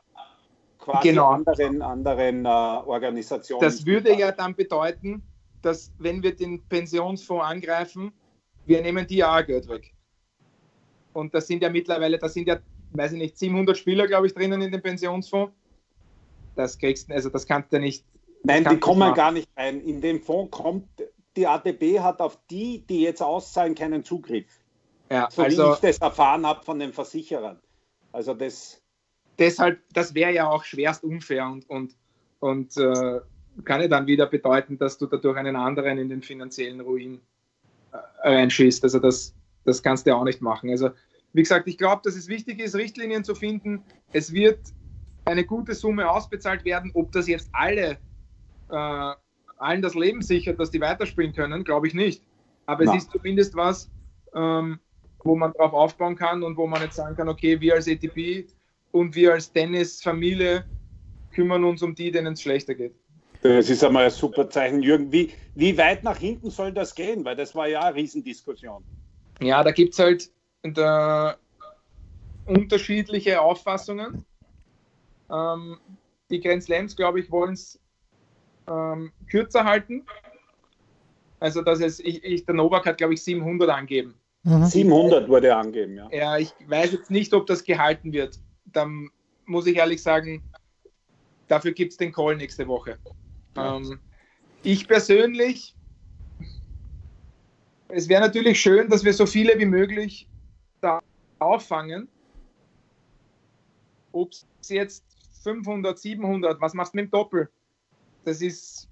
quasi 0.78 1.08
genau. 1.08 1.30
anderen, 1.30 1.82
anderen 1.82 2.44
äh, 2.44 2.48
Organisationen. 2.48 3.62
Das 3.62 3.86
würde 3.86 4.14
ja 4.14 4.32
dann 4.32 4.54
bedeuten, 4.54 5.22
dass 5.62 5.92
wenn 5.98 6.22
wir 6.22 6.34
den 6.34 6.62
Pensionsfonds 6.66 7.44
angreifen, 7.44 8.12
wir 8.66 8.82
nehmen 8.82 9.06
die 9.06 9.24
auch 9.24 9.44
Geld 9.46 9.68
weg. 9.68 9.92
Und 11.12 11.34
das 11.34 11.46
sind 11.46 11.62
ja 11.62 11.70
mittlerweile, 11.70 12.18
das 12.18 12.34
sind 12.34 12.48
ja, 12.48 12.58
weiß 12.92 13.12
ich 13.12 13.18
nicht, 13.18 13.38
700 13.38 13.76
Spieler, 13.76 14.06
glaube 14.06 14.26
ich, 14.26 14.34
drinnen 14.34 14.60
in 14.60 14.72
dem 14.72 14.82
Pensionsfonds. 14.82 15.52
Das 16.56 16.78
kriegst 16.78 17.10
also 17.10 17.28
das 17.30 17.46
kannst 17.46 17.72
du 17.72 17.78
nicht. 17.78 18.04
Nein, 18.42 18.64
die 18.68 18.78
kommen 18.78 19.00
machen. 19.00 19.14
gar 19.14 19.32
nicht 19.32 19.48
rein. 19.56 19.80
In 19.80 20.00
dem 20.00 20.20
Fonds 20.20 20.50
kommt, 20.56 20.86
die 21.36 21.46
ATB 21.46 22.00
hat 22.00 22.20
auf 22.20 22.38
die, 22.50 22.84
die 22.86 23.00
jetzt 23.02 23.22
auszahlen, 23.22 23.74
keinen 23.74 24.04
Zugriff. 24.04 24.46
Ja, 25.10 25.28
so 25.30 25.42
also, 25.42 25.68
wie 25.68 25.72
ich 25.72 25.78
das 25.80 25.98
erfahren 25.98 26.46
habe 26.46 26.62
von 26.64 26.78
den 26.78 26.92
Versicherern. 26.92 27.58
Also 28.12 28.34
das 28.34 28.82
deshalb, 29.38 29.80
das 29.92 30.14
wäre 30.14 30.32
ja 30.32 30.48
auch 30.48 30.64
schwerst 30.64 31.04
unfair 31.04 31.46
und, 31.46 31.68
und, 31.68 31.96
und 32.40 32.76
äh, 32.76 33.20
kann 33.64 33.80
ja 33.80 33.88
dann 33.88 34.06
wieder 34.06 34.26
bedeuten, 34.26 34.78
dass 34.78 34.98
du 34.98 35.06
dadurch 35.06 35.36
einen 35.36 35.56
anderen 35.56 35.98
in 35.98 36.08
den 36.08 36.22
finanziellen 36.22 36.80
Ruin 36.80 37.20
äh, 37.92 38.28
reinschießt. 38.28 38.82
Also 38.84 38.98
das, 38.98 39.34
das 39.64 39.82
kannst 39.82 40.06
du 40.06 40.10
ja 40.10 40.16
auch 40.16 40.24
nicht 40.24 40.40
machen. 40.40 40.70
Also 40.70 40.90
wie 41.32 41.42
gesagt, 41.42 41.66
ich 41.66 41.78
glaube, 41.78 42.02
dass 42.04 42.14
es 42.14 42.28
wichtig 42.28 42.60
ist, 42.60 42.74
Richtlinien 42.76 43.24
zu 43.24 43.34
finden. 43.34 43.82
Es 44.12 44.32
wird 44.32 44.60
eine 45.24 45.44
gute 45.44 45.74
Summe 45.74 46.10
ausbezahlt 46.10 46.64
werden. 46.64 46.90
Ob 46.94 47.12
das 47.12 47.26
jetzt 47.28 47.48
alle, 47.52 47.98
äh, 48.70 49.12
allen 49.56 49.82
das 49.82 49.94
Leben 49.94 50.22
sichert, 50.22 50.60
dass 50.60 50.70
die 50.70 50.80
weiterspielen 50.80 51.32
können, 51.32 51.64
glaube 51.64 51.86
ich 51.86 51.94
nicht. 51.94 52.22
Aber 52.66 52.84
Na. 52.84 52.92
es 52.94 53.04
ist 53.04 53.10
zumindest 53.10 53.54
was, 53.56 53.90
ähm, 54.34 54.78
wo 55.22 55.36
man 55.36 55.52
drauf 55.52 55.72
aufbauen 55.72 56.16
kann 56.16 56.42
und 56.42 56.56
wo 56.56 56.66
man 56.66 56.82
jetzt 56.82 56.96
sagen 56.96 57.16
kann, 57.16 57.28
okay, 57.28 57.60
wir 57.60 57.74
als 57.74 57.88
ATP 57.88 58.46
und 58.92 59.14
wir 59.14 59.32
als 59.32 59.50
Tennis-Familie 59.52 60.64
kümmern 61.32 61.64
uns 61.64 61.82
um 61.82 61.94
die, 61.94 62.10
denen 62.10 62.34
es 62.34 62.42
schlechter 62.42 62.74
geht. 62.74 62.94
Das 63.42 63.68
ist 63.68 63.84
einmal 63.84 64.04
ein 64.04 64.10
super 64.10 64.48
Zeichen, 64.48 64.82
Jürgen. 64.82 65.12
Wie, 65.12 65.32
wie 65.54 65.76
weit 65.76 66.02
nach 66.02 66.16
hinten 66.16 66.50
soll 66.50 66.72
das 66.72 66.94
gehen? 66.94 67.24
Weil 67.24 67.36
das 67.36 67.54
war 67.54 67.68
ja 67.68 67.82
eine 67.82 67.96
Riesendiskussion. 67.96 68.82
Ja, 69.40 69.62
da 69.62 69.70
gibt 69.70 69.92
es 69.92 69.98
halt 69.98 70.30
unterschiedliche 72.46 73.42
Auffassungen. 73.42 74.24
Ähm, 75.30 75.78
die 76.30 76.40
Grand 76.40 76.62
Slams, 76.62 76.96
glaube 76.96 77.20
ich, 77.20 77.30
wollen 77.30 77.54
es 77.54 77.78
ähm, 78.66 79.12
kürzer 79.30 79.64
halten. 79.64 80.04
Also, 81.40 81.62
dass 81.62 81.80
es, 81.80 82.00
ich, 82.00 82.24
ich, 82.24 82.44
der 82.46 82.54
Novak 82.54 82.86
hat, 82.86 82.98
glaube 82.98 83.14
ich, 83.14 83.22
700 83.22 83.68
angeben. 83.68 84.14
Mhm. 84.44 84.64
700 84.64 85.28
wurde 85.28 85.54
angeben, 85.54 85.96
ja. 85.96 86.08
Ja, 86.10 86.38
ich 86.38 86.54
weiß 86.66 86.92
jetzt 86.92 87.10
nicht, 87.10 87.32
ob 87.34 87.46
das 87.46 87.64
gehalten 87.64 88.12
wird. 88.12 88.38
Dann 88.66 89.10
muss 89.46 89.66
ich 89.66 89.76
ehrlich 89.76 90.02
sagen, 90.02 90.42
dafür 91.48 91.72
gibt 91.72 91.92
es 91.92 91.98
den 91.98 92.12
Call 92.12 92.36
nächste 92.36 92.66
Woche. 92.66 92.98
Ähm, 93.56 94.00
ich 94.62 94.88
persönlich, 94.88 95.74
es 97.88 98.08
wäre 98.08 98.22
natürlich 98.22 98.60
schön, 98.60 98.88
dass 98.88 99.04
wir 99.04 99.12
so 99.12 99.26
viele 99.26 99.58
wie 99.58 99.66
möglich 99.66 100.28
da 100.80 101.00
auffangen. 101.38 102.08
Ob 104.12 104.30
es 104.30 104.68
jetzt 104.68 105.04
500, 105.44 105.98
700, 105.98 106.60
was 106.60 106.74
machst 106.74 106.94
du 106.94 106.96
mit 106.98 107.06
dem 107.06 107.10
Doppel? 107.10 107.48
Das 108.24 108.42
ist, 108.42 108.88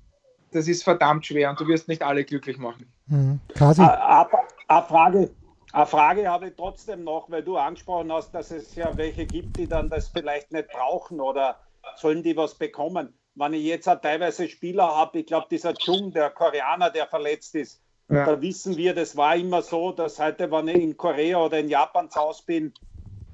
das 0.52 0.68
ist 0.68 0.85
verdammt 0.85 1.26
schwer 1.26 1.50
und 1.50 1.59
du 1.59 1.66
wirst 1.66 1.88
nicht 1.88 2.02
alle 2.02 2.25
glücklich 2.25 2.59
machen. 2.59 2.92
Mhm. 3.06 3.40
Eine 3.59 4.82
Frage, 4.85 5.30
eine 5.73 5.87
Frage 5.87 6.28
habe 6.28 6.49
ich 6.49 6.54
trotzdem 6.56 7.04
noch, 7.04 7.30
weil 7.30 7.42
du 7.42 7.56
angesprochen 7.56 8.12
hast, 8.12 8.32
dass 8.32 8.50
es 8.50 8.75
ja 8.76 8.97
welche 8.97 9.26
gibt, 9.26 9.59
die 9.59 9.66
dann 9.66 9.88
das 9.88 10.09
vielleicht 10.09 10.52
nicht 10.52 10.68
brauchen 10.68 11.21
oder 11.21 11.59
sollen 11.97 12.23
die 12.23 12.37
was 12.37 12.54
bekommen 12.54 13.12
wenn 13.35 13.54
ich 13.54 13.64
jetzt 13.64 13.88
auch 13.88 14.00
teilweise 14.00 14.49
Spieler 14.49 14.94
habe, 14.94 15.21
ich 15.21 15.26
glaube, 15.26 15.47
dieser 15.50 15.75
Chung, 15.75 16.12
der 16.12 16.30
Koreaner, 16.30 16.90
der 16.90 17.06
verletzt 17.06 17.54
ist, 17.54 17.80
ja. 18.09 18.26
da 18.26 18.40
wissen 18.40 18.76
wir, 18.76 18.94
das 18.94 19.16
war 19.16 19.37
immer 19.37 19.62
so, 19.62 19.92
dass 19.92 20.18
heute, 20.18 20.50
wenn 20.50 20.68
ich 20.68 20.82
in 20.82 20.97
Korea 20.97 21.38
oder 21.38 21.59
in 21.59 21.68
Japan 21.68 22.11
zu 22.11 22.21
Hause 22.21 22.42
bin, 22.47 22.75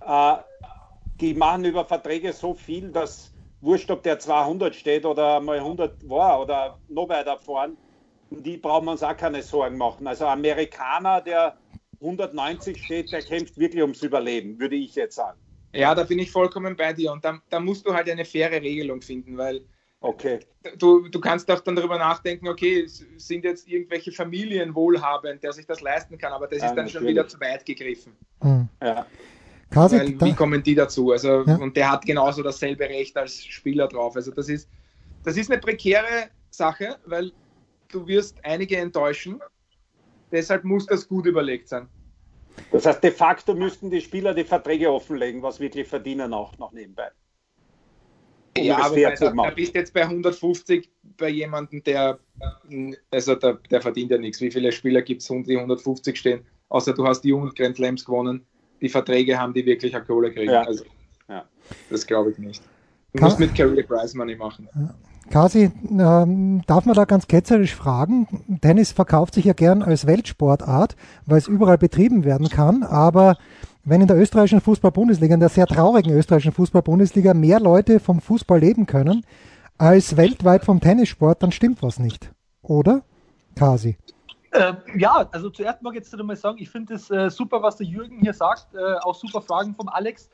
äh, 0.06 0.36
die 1.20 1.34
machen 1.34 1.64
über 1.64 1.84
Verträge 1.84 2.32
so 2.32 2.54
viel, 2.54 2.90
dass 2.90 3.32
wurscht, 3.60 3.90
ob 3.90 4.02
der 4.02 4.18
200 4.18 4.74
steht 4.74 5.04
oder 5.04 5.40
mal 5.40 5.58
100 5.58 6.08
war 6.08 6.40
oder 6.40 6.78
noch 6.88 7.08
weiter 7.08 7.36
vorn, 7.38 7.76
die 8.30 8.56
brauchen 8.56 8.86
wir 8.86 8.92
uns 8.92 9.02
auch 9.02 9.16
keine 9.16 9.42
Sorgen 9.42 9.76
machen. 9.76 10.06
Also 10.06 10.26
Amerikaner, 10.26 11.20
der 11.20 11.56
190 12.00 12.82
steht, 12.82 13.12
der 13.12 13.22
kämpft 13.22 13.58
wirklich 13.58 13.82
ums 13.82 14.02
Überleben, 14.02 14.60
würde 14.60 14.76
ich 14.76 14.94
jetzt 14.94 15.16
sagen. 15.16 15.38
Ja, 15.74 15.94
da 15.94 16.04
bin 16.04 16.18
ich 16.18 16.30
vollkommen 16.30 16.76
bei 16.76 16.92
dir 16.92 17.12
und 17.12 17.24
da, 17.24 17.40
da 17.50 17.60
musst 17.60 17.86
du 17.86 17.92
halt 17.92 18.08
eine 18.08 18.24
faire 18.24 18.62
Regelung 18.62 19.02
finden, 19.02 19.36
weil 19.36 19.64
Okay. 20.00 20.38
Du, 20.76 21.08
du 21.08 21.20
kannst 21.20 21.50
auch 21.50 21.60
dann 21.60 21.76
darüber 21.76 21.98
nachdenken, 21.98 22.48
okay, 22.48 22.86
sind 22.86 23.44
jetzt 23.44 23.66
irgendwelche 23.66 24.12
Familien 24.12 24.74
wohlhabend, 24.74 25.42
der 25.42 25.52
sich 25.52 25.66
das 25.66 25.80
leisten 25.80 26.18
kann, 26.18 26.32
aber 26.32 26.46
das 26.46 26.58
ja, 26.58 26.66
ist 26.66 26.70
dann 26.70 26.84
natürlich. 26.84 26.92
schon 26.92 27.06
wieder 27.06 27.26
zu 27.28 27.40
weit 27.40 27.64
gegriffen. 27.64 28.16
Mhm. 28.42 28.68
Ja. 28.82 29.06
Kasi, 29.70 29.98
Weil, 29.98 30.20
wie 30.20 30.34
kommen 30.34 30.62
die 30.62 30.74
dazu? 30.74 31.12
Also, 31.12 31.44
ja. 31.44 31.56
Und 31.56 31.76
der 31.76 31.90
hat 31.90 32.04
genauso 32.04 32.42
dasselbe 32.42 32.84
Recht 32.88 33.16
als 33.16 33.44
Spieler 33.44 33.86
drauf. 33.86 34.16
Also 34.16 34.30
das 34.30 34.48
ist, 34.48 34.68
das 35.24 35.36
ist 35.36 35.50
eine 35.50 35.60
prekäre 35.60 36.30
Sache, 36.50 36.96
weil 37.06 37.32
du 37.88 38.06
wirst 38.06 38.36
einige 38.44 38.76
enttäuschen. 38.76 39.40
Deshalb 40.32 40.64
muss 40.64 40.86
das 40.86 41.06
gut 41.06 41.26
überlegt 41.26 41.68
sein. 41.68 41.88
Das 42.72 42.86
heißt, 42.86 43.02
de 43.04 43.10
facto 43.10 43.54
müssten 43.54 43.90
die 43.90 44.00
Spieler 44.00 44.34
die 44.34 44.44
Verträge 44.44 44.90
offenlegen, 44.90 45.42
was 45.42 45.60
wirklich 45.60 45.86
verdienen 45.86 46.32
auch 46.34 46.56
noch 46.58 46.72
nebenbei 46.72 47.10
um 48.58 48.66
ja, 48.66 48.78
aber 48.78 48.94
bei, 48.94 49.14
da, 49.14 49.30
da 49.30 49.50
bist 49.50 49.74
jetzt 49.74 49.92
bei 49.92 50.02
150 50.02 50.90
bei 51.16 51.28
jemandem, 51.28 51.82
der, 51.84 52.18
also 53.10 53.34
der, 53.34 53.54
der 53.70 53.80
verdient 53.80 54.10
ja 54.10 54.18
nichts. 54.18 54.40
Wie 54.40 54.50
viele 54.50 54.72
Spieler 54.72 55.02
gibt 55.02 55.22
es, 55.22 55.28
die 55.28 55.56
150 55.56 56.16
stehen? 56.16 56.44
Außer 56.68 56.94
du 56.94 57.06
hast 57.06 57.22
die 57.22 57.28
Jugend 57.28 57.56
Grand 57.56 57.76
Slams 57.76 58.04
gewonnen, 58.04 58.46
die 58.80 58.88
Verträge 58.88 59.38
haben, 59.38 59.54
die 59.54 59.64
wirklich 59.66 59.94
eine 59.94 60.04
Kohle 60.04 60.32
kriegen. 60.32 60.52
Ja. 60.52 60.62
Also, 60.62 60.84
ja. 61.28 61.44
Das 61.90 62.06
glaube 62.06 62.30
ich 62.30 62.38
nicht. 62.38 62.62
Du 63.12 63.22
musst 63.22 63.38
mit 63.38 63.54
Career 63.54 63.82
Price 63.84 64.14
Money 64.14 64.36
machen. 64.36 64.68
Kasi, 65.30 65.70
ähm, 65.90 66.62
darf 66.66 66.86
man 66.86 66.94
da 66.94 67.04
ganz 67.04 67.26
ketzerisch 67.26 67.74
fragen? 67.74 68.26
Tennis 68.62 68.92
verkauft 68.92 69.34
sich 69.34 69.44
ja 69.44 69.52
gern 69.52 69.82
als 69.82 70.06
Weltsportart, 70.06 70.96
weil 71.26 71.38
es 71.38 71.48
überall 71.48 71.78
betrieben 71.78 72.24
werden 72.24 72.48
kann, 72.48 72.82
aber 72.82 73.36
wenn 73.84 74.00
in 74.00 74.06
der 74.06 74.18
österreichischen 74.18 74.60
Fußball-Bundesliga, 74.60 75.34
in 75.34 75.40
der 75.40 75.48
sehr 75.48 75.66
traurigen 75.66 76.12
österreichischen 76.12 76.52
Fußball-Bundesliga, 76.52 77.34
mehr 77.34 77.60
Leute 77.60 78.00
vom 78.00 78.20
Fußball 78.20 78.60
leben 78.60 78.86
können 78.86 79.24
als 79.78 80.16
weltweit 80.16 80.64
vom 80.64 80.80
Tennissport, 80.80 81.42
dann 81.42 81.52
stimmt 81.52 81.82
was 81.82 81.98
nicht. 81.98 82.30
Oder? 82.62 83.02
Kasi. 83.54 83.96
Äh, 84.50 84.74
ja, 84.96 85.28
also 85.32 85.50
zuerst 85.50 85.80
ich 85.82 85.94
jetzt 85.94 86.14
einmal 86.14 86.36
sagen, 86.36 86.58
ich 86.58 86.70
finde 86.70 86.94
es 86.94 87.10
äh, 87.10 87.30
super, 87.30 87.62
was 87.62 87.76
der 87.76 87.86
Jürgen 87.86 88.20
hier 88.20 88.32
sagt, 88.32 88.74
äh, 88.74 88.94
auch 89.02 89.14
super 89.14 89.42
Fragen 89.42 89.74
vom 89.74 89.88
Alex. 89.88 90.30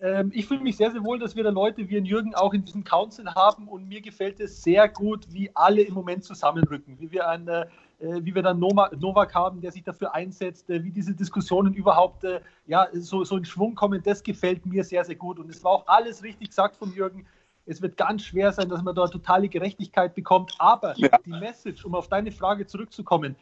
Ähm, 0.00 0.30
ich 0.34 0.46
fühle 0.46 0.60
mich 0.60 0.76
sehr, 0.76 0.90
sehr 0.90 1.02
wohl, 1.02 1.18
dass 1.18 1.34
wir 1.34 1.42
da 1.42 1.50
Leute 1.50 1.88
wie 1.88 1.94
den 1.94 2.04
Jürgen 2.04 2.34
auch 2.34 2.54
in 2.54 2.64
diesem 2.64 2.84
Council 2.84 3.26
haben 3.34 3.66
und 3.66 3.88
mir 3.88 4.00
gefällt 4.00 4.40
es 4.40 4.62
sehr 4.62 4.88
gut, 4.88 5.26
wie 5.32 5.50
alle 5.54 5.82
im 5.82 5.94
Moment 5.94 6.24
zusammenrücken, 6.24 7.00
wie 7.00 7.10
wir 7.10 7.28
eine 7.28 7.68
äh, 7.98 8.22
wie 8.22 8.34
wir 8.34 8.42
dann 8.42 8.58
Novak 8.58 9.34
haben, 9.34 9.62
der 9.62 9.72
sich 9.72 9.82
dafür 9.82 10.14
einsetzt, 10.14 10.68
äh, 10.68 10.84
wie 10.84 10.90
diese 10.90 11.14
Diskussionen 11.14 11.72
überhaupt 11.72 12.24
äh, 12.24 12.40
ja, 12.66 12.86
so, 12.92 13.24
so 13.24 13.38
in 13.38 13.44
Schwung 13.46 13.74
kommen, 13.74 14.02
das 14.02 14.22
gefällt 14.22 14.66
mir 14.66 14.84
sehr, 14.84 15.02
sehr 15.02 15.14
gut. 15.14 15.38
Und 15.38 15.48
es 15.48 15.64
war 15.64 15.72
auch 15.72 15.86
alles 15.86 16.22
richtig 16.22 16.50
gesagt 16.50 16.76
von 16.76 16.92
Jürgen. 16.92 17.24
Es 17.64 17.80
wird 17.80 17.96
ganz 17.96 18.22
schwer 18.22 18.52
sein, 18.52 18.68
dass 18.68 18.82
man 18.82 18.94
da 18.94 19.08
totale 19.08 19.48
Gerechtigkeit 19.48 20.14
bekommt. 20.14 20.54
Aber 20.58 20.92
ja. 20.98 21.08
die 21.24 21.30
Message, 21.30 21.86
um 21.86 21.94
auf 21.94 22.08
deine 22.08 22.30
Frage 22.32 22.66
zurückzukommen, 22.66 23.34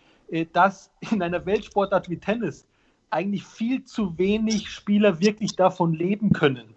dass 0.53 0.91
in 1.13 1.23
einer 1.23 1.45
Weltsportart 1.47 2.09
wie 2.09 2.19
Tennis 2.19 2.67
eigentlich 3.11 3.45
viel 3.45 3.85
zu 3.85 4.17
wenig 4.19 4.69
Spieler 4.69 5.21
wirklich 5.21 5.55
davon 5.57 5.93
leben 5.95 6.33
können. 6.33 6.75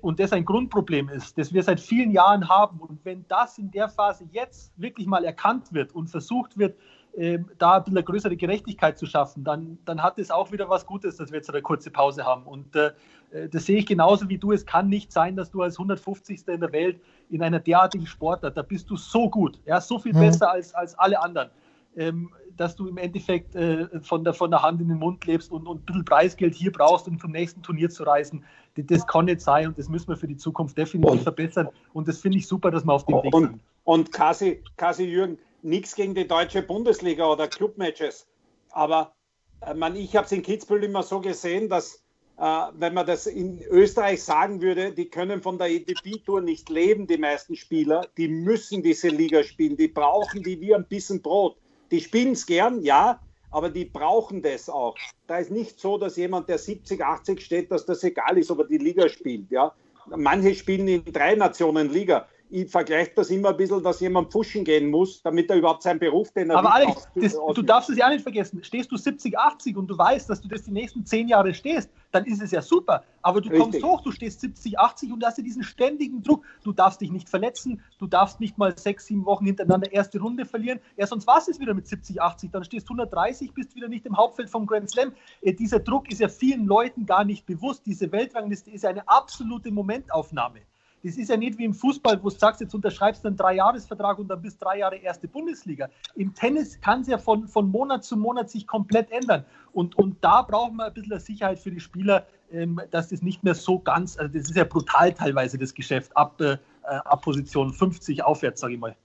Und 0.00 0.18
das 0.18 0.32
ein 0.32 0.46
Grundproblem 0.46 1.10
ist, 1.10 1.36
das 1.36 1.52
wir 1.52 1.62
seit 1.62 1.80
vielen 1.80 2.12
Jahren 2.12 2.48
haben. 2.48 2.78
Und 2.80 3.04
wenn 3.04 3.26
das 3.28 3.58
in 3.58 3.70
der 3.70 3.90
Phase 3.90 4.24
jetzt 4.32 4.72
wirklich 4.78 5.06
mal 5.06 5.22
erkannt 5.22 5.74
wird 5.74 5.94
und 5.94 6.08
versucht 6.08 6.56
wird, 6.56 6.76
ähm, 7.16 7.50
da 7.58 7.78
ein 7.78 7.84
bisschen 7.84 8.04
größere 8.04 8.36
Gerechtigkeit 8.36 8.96
zu 8.96 9.04
schaffen, 9.04 9.42
dann, 9.42 9.78
dann 9.84 10.00
hat 10.00 10.18
es 10.20 10.30
auch 10.30 10.52
wieder 10.52 10.68
was 10.68 10.86
Gutes, 10.86 11.16
dass 11.16 11.32
wir 11.32 11.38
jetzt 11.38 11.50
eine 11.50 11.60
kurze 11.60 11.90
Pause 11.90 12.24
haben. 12.24 12.44
Und 12.44 12.76
äh, 12.76 12.92
äh 13.32 13.48
das 13.48 13.66
sehe 13.66 13.78
ich 13.78 13.86
genauso 13.86 14.28
wie 14.28 14.38
du. 14.38 14.52
Es 14.52 14.64
kann 14.64 14.88
nicht 14.88 15.10
sein, 15.10 15.34
dass 15.34 15.50
du 15.50 15.62
als 15.62 15.76
150. 15.76 16.46
in 16.46 16.60
der 16.60 16.72
Welt 16.72 17.00
in 17.28 17.42
einer 17.42 17.58
derartigen 17.58 18.06
Sportart, 18.06 18.56
da 18.56 18.62
bist 18.62 18.88
du 18.90 18.96
so 18.96 19.28
gut, 19.28 19.60
ja, 19.66 19.80
so 19.80 19.98
viel 19.98 20.12
mhm. 20.12 20.20
besser 20.20 20.52
als, 20.52 20.72
als 20.72 20.96
alle 20.98 21.20
anderen, 21.20 21.50
ähm, 21.96 22.30
dass 22.56 22.76
du 22.76 22.88
im 22.88 22.98
Endeffekt 22.98 23.54
äh, 23.54 23.86
von, 24.00 24.24
der, 24.24 24.34
von 24.34 24.50
der 24.50 24.62
Hand 24.62 24.80
in 24.80 24.88
den 24.88 24.98
Mund 24.98 25.24
lebst 25.26 25.50
und, 25.50 25.66
und 25.66 25.82
ein 25.82 25.84
bisschen 25.84 26.04
Preisgeld 26.04 26.54
hier 26.54 26.72
brauchst, 26.72 27.08
um 27.08 27.18
zum 27.18 27.32
nächsten 27.32 27.62
Turnier 27.62 27.90
zu 27.90 28.04
reisen. 28.04 28.44
Das, 28.76 28.86
das 28.86 29.06
kann 29.06 29.26
nicht 29.26 29.40
sein 29.40 29.68
und 29.68 29.78
das 29.78 29.88
müssen 29.88 30.08
wir 30.08 30.16
für 30.16 30.28
die 30.28 30.36
Zukunft 30.36 30.76
definitiv 30.78 31.12
und, 31.12 31.22
verbessern. 31.22 31.68
Und 31.92 32.08
das 32.08 32.18
finde 32.18 32.38
ich 32.38 32.46
super, 32.46 32.70
dass 32.70 32.84
wir 32.84 32.92
auf 32.92 33.04
dem 33.06 33.22
Weg 33.22 33.34
sind. 33.34 33.60
Und 33.84 34.12
Kasi, 34.12 34.62
Kasi 34.76 35.04
Jürgen, 35.04 35.38
nichts 35.62 35.94
gegen 35.94 36.14
die 36.14 36.26
deutsche 36.26 36.62
Bundesliga 36.62 37.26
oder 37.26 37.48
Clubmatches. 37.48 38.26
Aber 38.70 39.12
äh, 39.60 39.74
man, 39.74 39.96
ich 39.96 40.16
habe 40.16 40.26
es 40.26 40.32
in 40.32 40.42
Kitzbühel 40.42 40.84
immer 40.84 41.02
so 41.02 41.20
gesehen, 41.20 41.68
dass 41.68 42.02
äh, 42.40 42.66
wenn 42.78 42.94
man 42.94 43.06
das 43.06 43.26
in 43.26 43.60
Österreich 43.62 44.22
sagen 44.22 44.62
würde, 44.62 44.92
die 44.92 45.10
können 45.10 45.42
von 45.42 45.58
der 45.58 45.68
EDP-Tour 45.68 46.40
nicht 46.40 46.70
leben, 46.70 47.06
die 47.06 47.18
meisten 47.18 47.54
Spieler, 47.54 48.06
die 48.16 48.28
müssen 48.28 48.82
diese 48.82 49.08
Liga 49.08 49.42
spielen, 49.42 49.76
die 49.76 49.88
brauchen 49.88 50.42
die 50.42 50.58
wie 50.60 50.74
ein 50.74 50.86
bisschen 50.86 51.20
Brot. 51.20 51.56
Die 51.90 52.00
spielen 52.00 52.32
es 52.32 52.46
gern, 52.46 52.82
ja, 52.82 53.20
aber 53.50 53.70
die 53.70 53.84
brauchen 53.84 54.42
das 54.42 54.68
auch. 54.68 54.96
Da 55.26 55.38
ist 55.38 55.50
nicht 55.50 55.80
so, 55.80 55.98
dass 55.98 56.16
jemand, 56.16 56.48
der 56.48 56.58
70, 56.58 57.04
80 57.04 57.40
steht, 57.40 57.70
dass 57.72 57.84
das 57.84 58.04
egal 58.04 58.38
ist, 58.38 58.50
ob 58.50 58.60
er 58.60 58.66
die 58.66 58.78
Liga 58.78 59.08
spielt. 59.08 59.50
Ja. 59.50 59.72
Manche 60.06 60.54
spielen 60.54 60.88
in 60.88 61.04
drei 61.04 61.34
Nationen 61.34 61.90
Liga 61.90 62.26
ich 62.50 62.70
vergleiche 62.70 63.12
das 63.14 63.30
immer 63.30 63.50
ein 63.50 63.56
bisschen, 63.56 63.82
dass 63.82 64.00
jemand 64.00 64.30
pushen 64.30 64.64
gehen 64.64 64.90
muss, 64.90 65.22
damit 65.22 65.48
er 65.50 65.56
überhaupt 65.56 65.82
seinen 65.82 66.00
Beruf, 66.00 66.32
den 66.32 66.50
er 66.50 66.58
Aber 66.58 66.74
Alex, 66.74 67.08
das, 67.14 67.36
du 67.54 67.62
darfst 67.62 67.90
es 67.90 67.96
ja 67.96 68.10
nicht 68.10 68.22
vergessen. 68.22 68.62
Stehst 68.62 68.90
du 68.90 68.96
70, 68.96 69.38
80 69.38 69.76
und 69.76 69.86
du 69.86 69.96
weißt, 69.96 70.28
dass 70.28 70.40
du 70.40 70.48
das 70.48 70.64
die 70.64 70.72
nächsten 70.72 71.06
zehn 71.06 71.28
Jahre 71.28 71.54
stehst, 71.54 71.90
dann 72.10 72.24
ist 72.24 72.42
es 72.42 72.50
ja 72.50 72.62
super. 72.62 73.04
Aber 73.22 73.40
du 73.40 73.48
Richtig. 73.48 73.62
kommst 73.62 73.82
hoch, 73.82 74.00
du 74.02 74.12
stehst 74.12 74.40
70, 74.40 74.78
80 74.78 75.12
und 75.12 75.24
hast 75.24 75.38
ja 75.38 75.44
diesen 75.44 75.62
ständigen 75.62 76.22
Druck. 76.22 76.44
Du 76.62 76.72
darfst 76.72 77.00
dich 77.00 77.10
nicht 77.10 77.28
verletzen, 77.28 77.82
du 77.98 78.06
darfst 78.06 78.40
nicht 78.40 78.58
mal 78.58 78.76
sechs, 78.76 79.06
sieben 79.06 79.26
Wochen 79.26 79.46
hintereinander 79.46 79.92
erste 79.92 80.20
Runde 80.20 80.44
verlieren. 80.44 80.80
Ja, 80.96 81.06
sonst 81.06 81.26
war 81.26 81.38
es 81.38 81.60
wieder 81.60 81.74
mit 81.74 81.86
70, 81.86 82.20
80. 82.20 82.50
Dann 82.50 82.64
stehst 82.64 82.88
du 82.88 82.94
130, 82.94 83.52
bist 83.52 83.74
wieder 83.74 83.88
nicht 83.88 84.06
im 84.06 84.16
Hauptfeld 84.16 84.50
vom 84.50 84.66
Grand 84.66 84.90
Slam. 84.90 85.12
Äh, 85.42 85.52
dieser 85.52 85.80
Druck 85.80 86.10
ist 86.10 86.20
ja 86.20 86.28
vielen 86.28 86.66
Leuten 86.66 87.06
gar 87.06 87.24
nicht 87.24 87.46
bewusst. 87.46 87.86
Diese 87.86 88.10
Weltrangliste 88.12 88.70
ist 88.70 88.82
ja 88.82 88.90
eine 88.90 89.06
absolute 89.08 89.70
Momentaufnahme. 89.70 90.60
Das 91.02 91.16
ist 91.16 91.30
ja 91.30 91.36
nicht 91.36 91.58
wie 91.58 91.64
im 91.64 91.74
Fußball, 91.74 92.22
wo 92.22 92.28
du 92.28 92.36
sagst, 92.36 92.60
jetzt 92.60 92.74
unterschreibst 92.74 93.24
du 93.24 93.28
einen 93.28 93.36
Dreijahresvertrag 93.36 94.18
und 94.18 94.28
dann 94.28 94.42
bist 94.42 94.62
drei 94.62 94.78
Jahre 94.78 94.96
erste 94.96 95.28
Bundesliga. 95.28 95.88
Im 96.14 96.34
Tennis 96.34 96.80
kann 96.80 97.00
es 97.00 97.08
ja 97.08 97.18
von, 97.18 97.48
von 97.48 97.70
Monat 97.70 98.04
zu 98.04 98.16
Monat 98.16 98.50
sich 98.50 98.66
komplett 98.66 99.10
ändern. 99.10 99.44
Und, 99.72 99.96
und 99.96 100.22
da 100.22 100.42
brauchen 100.42 100.76
wir 100.76 100.86
ein 100.86 100.94
bisschen 100.94 101.18
Sicherheit 101.18 101.58
für 101.58 101.70
die 101.70 101.80
Spieler, 101.80 102.26
ähm, 102.52 102.80
dass 102.90 103.08
das 103.08 103.22
nicht 103.22 103.42
mehr 103.44 103.54
so 103.54 103.78
ganz, 103.78 104.18
also 104.18 104.32
das 104.32 104.50
ist 104.50 104.56
ja 104.56 104.64
brutal 104.64 105.12
teilweise 105.14 105.56
das 105.56 105.72
Geschäft, 105.74 106.14
ab, 106.16 106.40
äh, 106.40 106.58
ab 106.82 107.22
Position 107.22 107.72
50 107.72 108.24
aufwärts, 108.24 108.60
sage 108.60 108.74
ich 108.74 108.80
mal. 108.80 108.96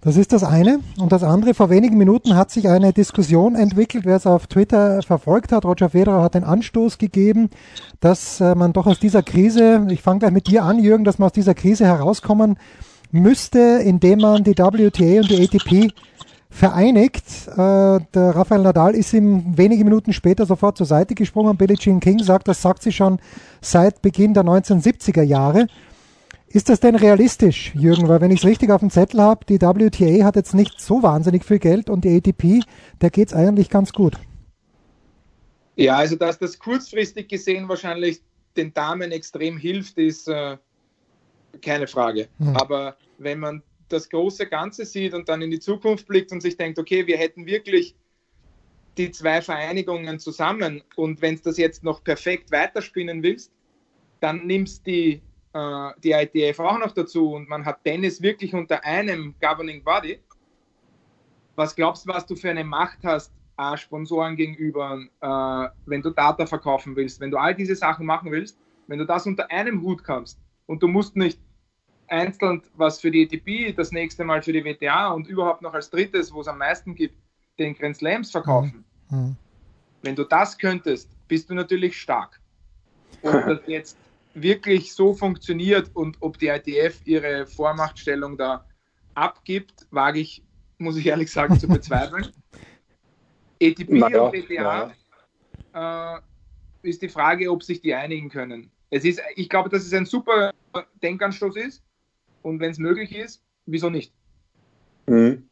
Das 0.00 0.16
ist 0.16 0.32
das 0.32 0.44
eine. 0.44 0.78
Und 1.00 1.10
das 1.10 1.24
andere, 1.24 1.54
vor 1.54 1.70
wenigen 1.70 1.98
Minuten 1.98 2.36
hat 2.36 2.52
sich 2.52 2.68
eine 2.68 2.92
Diskussion 2.92 3.56
entwickelt, 3.56 4.04
wer 4.06 4.16
es 4.16 4.26
auf 4.26 4.46
Twitter 4.46 5.02
verfolgt 5.02 5.50
hat. 5.50 5.64
Roger 5.64 5.90
Federer 5.90 6.22
hat 6.22 6.34
den 6.34 6.44
Anstoß 6.44 6.98
gegeben, 6.98 7.50
dass 7.98 8.40
äh, 8.40 8.54
man 8.54 8.72
doch 8.72 8.86
aus 8.86 9.00
dieser 9.00 9.24
Krise, 9.24 9.86
ich 9.90 10.00
fange 10.00 10.20
gleich 10.20 10.30
mit 10.30 10.46
dir 10.46 10.62
an, 10.62 10.78
Jürgen, 10.78 11.04
dass 11.04 11.18
man 11.18 11.26
aus 11.26 11.32
dieser 11.32 11.54
Krise 11.54 11.84
herauskommen 11.84 12.58
müsste, 13.10 13.58
indem 13.58 14.20
man 14.20 14.44
die 14.44 14.56
WTA 14.56 15.20
und 15.20 15.30
die 15.30 15.42
ATP 15.42 15.92
vereinigt. 16.48 17.24
Äh, 17.48 17.56
der 17.56 18.00
Rafael 18.14 18.62
Nadal 18.62 18.94
ist 18.94 19.12
ihm 19.12 19.58
wenige 19.58 19.84
Minuten 19.84 20.12
später 20.12 20.46
sofort 20.46 20.76
zur 20.76 20.86
Seite 20.86 21.16
gesprungen. 21.16 21.56
Billie 21.56 21.76
Jean 21.76 21.98
King 21.98 22.20
sagt, 22.20 22.46
das 22.46 22.62
sagt 22.62 22.82
sie 22.82 22.92
schon 22.92 23.18
seit 23.60 24.00
Beginn 24.00 24.32
der 24.32 24.44
1970er 24.44 25.22
Jahre. 25.22 25.66
Ist 26.50 26.68
das 26.68 26.80
denn 26.80 26.94
realistisch, 26.94 27.74
Jürgen? 27.74 28.08
Weil 28.08 28.20
wenn 28.20 28.30
ich 28.30 28.40
es 28.40 28.46
richtig 28.46 28.70
auf 28.70 28.80
dem 28.80 28.90
Zettel 28.90 29.20
habe, 29.20 29.44
die 29.44 29.60
WTA 29.60 30.24
hat 30.24 30.36
jetzt 30.36 30.54
nicht 30.54 30.80
so 30.80 31.02
wahnsinnig 31.02 31.44
viel 31.44 31.58
Geld 31.58 31.90
und 31.90 32.04
die 32.04 32.16
ATP, 32.16 32.64
da 32.98 33.10
geht 33.10 33.28
es 33.28 33.34
eigentlich 33.34 33.68
ganz 33.68 33.92
gut. 33.92 34.14
Ja, 35.76 35.96
also 35.96 36.16
dass 36.16 36.38
das 36.38 36.58
kurzfristig 36.58 37.28
gesehen 37.28 37.68
wahrscheinlich 37.68 38.20
den 38.56 38.72
Damen 38.72 39.12
extrem 39.12 39.58
hilft, 39.58 39.98
ist 39.98 40.26
äh, 40.26 40.56
keine 41.60 41.86
Frage. 41.86 42.28
Hm. 42.38 42.56
Aber 42.56 42.96
wenn 43.18 43.38
man 43.38 43.62
das 43.88 44.08
große 44.08 44.46
Ganze 44.46 44.84
sieht 44.84 45.14
und 45.14 45.28
dann 45.28 45.42
in 45.42 45.50
die 45.50 45.60
Zukunft 45.60 46.06
blickt 46.08 46.32
und 46.32 46.40
sich 46.40 46.56
denkt, 46.56 46.78
okay, 46.78 47.06
wir 47.06 47.16
hätten 47.16 47.46
wirklich 47.46 47.94
die 48.96 49.10
zwei 49.12 49.40
Vereinigungen 49.40 50.18
zusammen 50.18 50.82
und 50.96 51.22
wenn 51.22 51.36
du 51.36 51.42
das 51.42 51.56
jetzt 51.56 51.84
noch 51.84 52.02
perfekt 52.02 52.50
weiterspinnen 52.50 53.22
willst, 53.22 53.52
dann 54.20 54.46
nimmst 54.46 54.86
die 54.86 55.22
äh, 55.58 55.92
die 56.02 56.12
ITF 56.12 56.60
auch 56.60 56.78
noch 56.78 56.92
dazu 56.92 57.32
und 57.32 57.48
man 57.48 57.64
hat 57.64 57.82
Tennis 57.84 58.22
wirklich 58.22 58.54
unter 58.54 58.84
einem 58.84 59.34
Governing 59.40 59.82
Body. 59.82 60.20
Was 61.56 61.74
glaubst 61.74 62.06
du, 62.06 62.12
was 62.12 62.26
du 62.26 62.36
für 62.36 62.50
eine 62.50 62.64
Macht 62.64 62.98
hast, 63.02 63.32
äh, 63.56 63.76
Sponsoren 63.76 64.36
gegenüber, 64.36 65.00
äh, 65.20 65.68
wenn 65.86 66.02
du 66.02 66.10
Data 66.10 66.46
verkaufen 66.46 66.94
willst, 66.94 67.20
wenn 67.20 67.30
du 67.30 67.38
all 67.38 67.54
diese 67.54 67.74
Sachen 67.74 68.06
machen 68.06 68.30
willst, 68.30 68.58
wenn 68.86 68.98
du 68.98 69.04
das 69.04 69.26
unter 69.26 69.50
einem 69.50 69.82
Hut 69.82 70.04
kannst 70.04 70.38
und 70.66 70.82
du 70.82 70.88
musst 70.88 71.16
nicht 71.16 71.40
einzeln 72.06 72.62
was 72.74 73.00
für 73.00 73.10
die 73.10 73.24
ATP, 73.24 73.76
das 73.76 73.92
nächste 73.92 74.24
Mal 74.24 74.42
für 74.42 74.52
die 74.52 74.64
WTA 74.64 75.08
und 75.08 75.26
überhaupt 75.26 75.62
noch 75.62 75.74
als 75.74 75.90
drittes, 75.90 76.32
wo 76.32 76.40
es 76.40 76.48
am 76.48 76.58
meisten 76.58 76.94
gibt, 76.94 77.16
den 77.58 77.74
Grand 77.74 77.96
Slams 77.96 78.30
verkaufen. 78.30 78.84
Mhm. 79.10 79.18
mhm. 79.18 79.36
Wenn 80.02 80.14
du 80.14 80.22
das 80.22 80.56
könntest, 80.56 81.10
bist 81.26 81.50
du 81.50 81.54
natürlich 81.54 82.00
stark. 82.00 82.40
Und 83.22 83.32
das 83.46 83.60
jetzt 83.66 83.98
wirklich 84.42 84.94
so 84.94 85.14
funktioniert 85.14 85.90
und 85.94 86.16
ob 86.20 86.38
die 86.38 86.48
ITF 86.48 87.00
ihre 87.04 87.46
Vormachtstellung 87.46 88.36
da 88.36 88.64
abgibt, 89.14 89.86
wage 89.90 90.20
ich, 90.20 90.42
muss 90.78 90.96
ich 90.96 91.06
ehrlich 91.06 91.30
sagen, 91.30 91.58
zu 91.58 91.68
bezweifeln. 91.68 92.28
ATP 93.62 93.90
ja, 93.90 94.20
und 94.20 94.32
WTA 94.32 94.92
ja. 95.74 96.16
äh, 96.16 96.20
ist 96.82 97.02
die 97.02 97.08
Frage, 97.08 97.50
ob 97.50 97.62
sich 97.62 97.80
die 97.80 97.94
einigen 97.94 98.28
können. 98.28 98.70
Es 98.90 99.04
ist, 99.04 99.20
ich 99.34 99.48
glaube, 99.48 99.68
dass 99.68 99.84
es 99.84 99.92
ein 99.92 100.06
super 100.06 100.52
Denkanstoß 101.02 101.56
ist 101.56 101.82
und 102.42 102.60
wenn 102.60 102.70
es 102.70 102.78
möglich 102.78 103.14
ist, 103.14 103.42
wieso 103.66 103.90
nicht? 103.90 104.12
Mhm. 105.06 105.48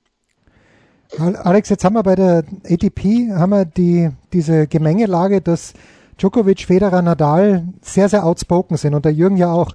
Alex, 1.18 1.68
jetzt 1.68 1.84
haben 1.84 1.94
wir 1.94 2.02
bei 2.02 2.14
der 2.14 2.44
ATP 2.64 3.30
haben 3.32 3.50
wir 3.50 3.64
die, 3.64 4.10
diese 4.32 4.66
Gemengelage, 4.66 5.40
dass 5.40 5.74
Djokovic, 6.18 6.60
Federer, 6.60 7.02
Nadal 7.02 7.68
sehr, 7.82 8.08
sehr 8.08 8.24
outspoken 8.24 8.76
sind 8.76 8.94
und 8.94 9.04
der 9.04 9.12
Jürgen 9.12 9.36
ja 9.36 9.52
auch. 9.52 9.72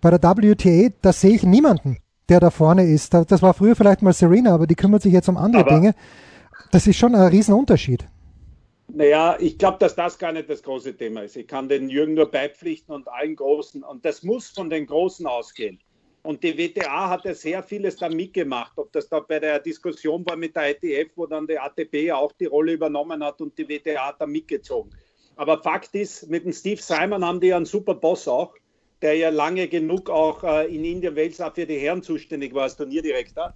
Bei 0.00 0.10
der 0.10 0.20
WTA, 0.22 0.94
da 1.02 1.12
sehe 1.12 1.34
ich 1.34 1.42
niemanden, 1.42 1.98
der 2.28 2.40
da 2.40 2.50
vorne 2.50 2.84
ist. 2.84 3.14
Das 3.14 3.42
war 3.42 3.54
früher 3.54 3.74
vielleicht 3.74 4.02
mal 4.02 4.12
Serena, 4.12 4.54
aber 4.54 4.66
die 4.66 4.76
kümmert 4.76 5.02
sich 5.02 5.12
jetzt 5.12 5.28
um 5.28 5.36
andere 5.36 5.62
aber 5.62 5.74
Dinge. 5.74 5.94
Das 6.70 6.86
ist 6.86 6.96
schon 6.96 7.14
ein 7.14 7.28
Riesenunterschied. 7.28 8.06
Naja, 8.88 9.36
ich 9.38 9.58
glaube, 9.58 9.78
dass 9.78 9.94
das 9.94 10.18
gar 10.18 10.32
nicht 10.32 10.48
das 10.48 10.62
große 10.62 10.96
Thema 10.96 11.22
ist. 11.22 11.36
Ich 11.36 11.46
kann 11.46 11.68
den 11.68 11.90
Jürgen 11.90 12.14
nur 12.14 12.30
beipflichten 12.30 12.94
und 12.94 13.08
allen 13.08 13.36
Großen. 13.36 13.82
Und 13.82 14.04
das 14.04 14.22
muss 14.22 14.48
von 14.48 14.70
den 14.70 14.86
Großen 14.86 15.26
ausgehen. 15.26 15.78
Und 16.22 16.42
die 16.42 16.56
WTA 16.56 17.10
hat 17.10 17.24
ja 17.24 17.34
sehr 17.34 17.62
vieles 17.62 17.96
da 17.96 18.08
mitgemacht. 18.08 18.72
Ob 18.76 18.92
das 18.92 19.08
da 19.08 19.20
bei 19.20 19.40
der 19.40 19.60
Diskussion 19.60 20.24
war 20.26 20.36
mit 20.36 20.56
der 20.56 20.70
ITF, 20.70 21.12
wo 21.16 21.26
dann 21.26 21.46
die 21.46 21.58
ATP 21.58 22.12
auch 22.12 22.32
die 22.32 22.46
Rolle 22.46 22.72
übernommen 22.72 23.22
hat 23.22 23.40
und 23.40 23.56
die 23.58 23.68
WTA 23.68 24.08
hat 24.08 24.20
da 24.20 24.26
mitgezogen. 24.26 24.90
Aber 25.38 25.62
Fakt 25.62 25.94
ist, 25.94 26.28
mit 26.28 26.44
dem 26.44 26.52
Steve 26.52 26.82
Simon 26.82 27.24
haben 27.24 27.40
die 27.40 27.54
einen 27.54 27.64
super 27.64 27.94
Boss 27.94 28.26
auch, 28.26 28.52
der 29.02 29.14
ja 29.14 29.28
lange 29.28 29.68
genug 29.68 30.10
auch 30.10 30.42
äh, 30.42 30.66
in 30.66 30.84
Indien 30.84 31.14
Wales 31.14 31.40
auch 31.40 31.54
für 31.54 31.64
die 31.64 31.78
Herren 31.78 32.02
zuständig 32.02 32.52
war 32.54 32.64
als 32.64 32.76
Turnierdirektor. 32.76 33.54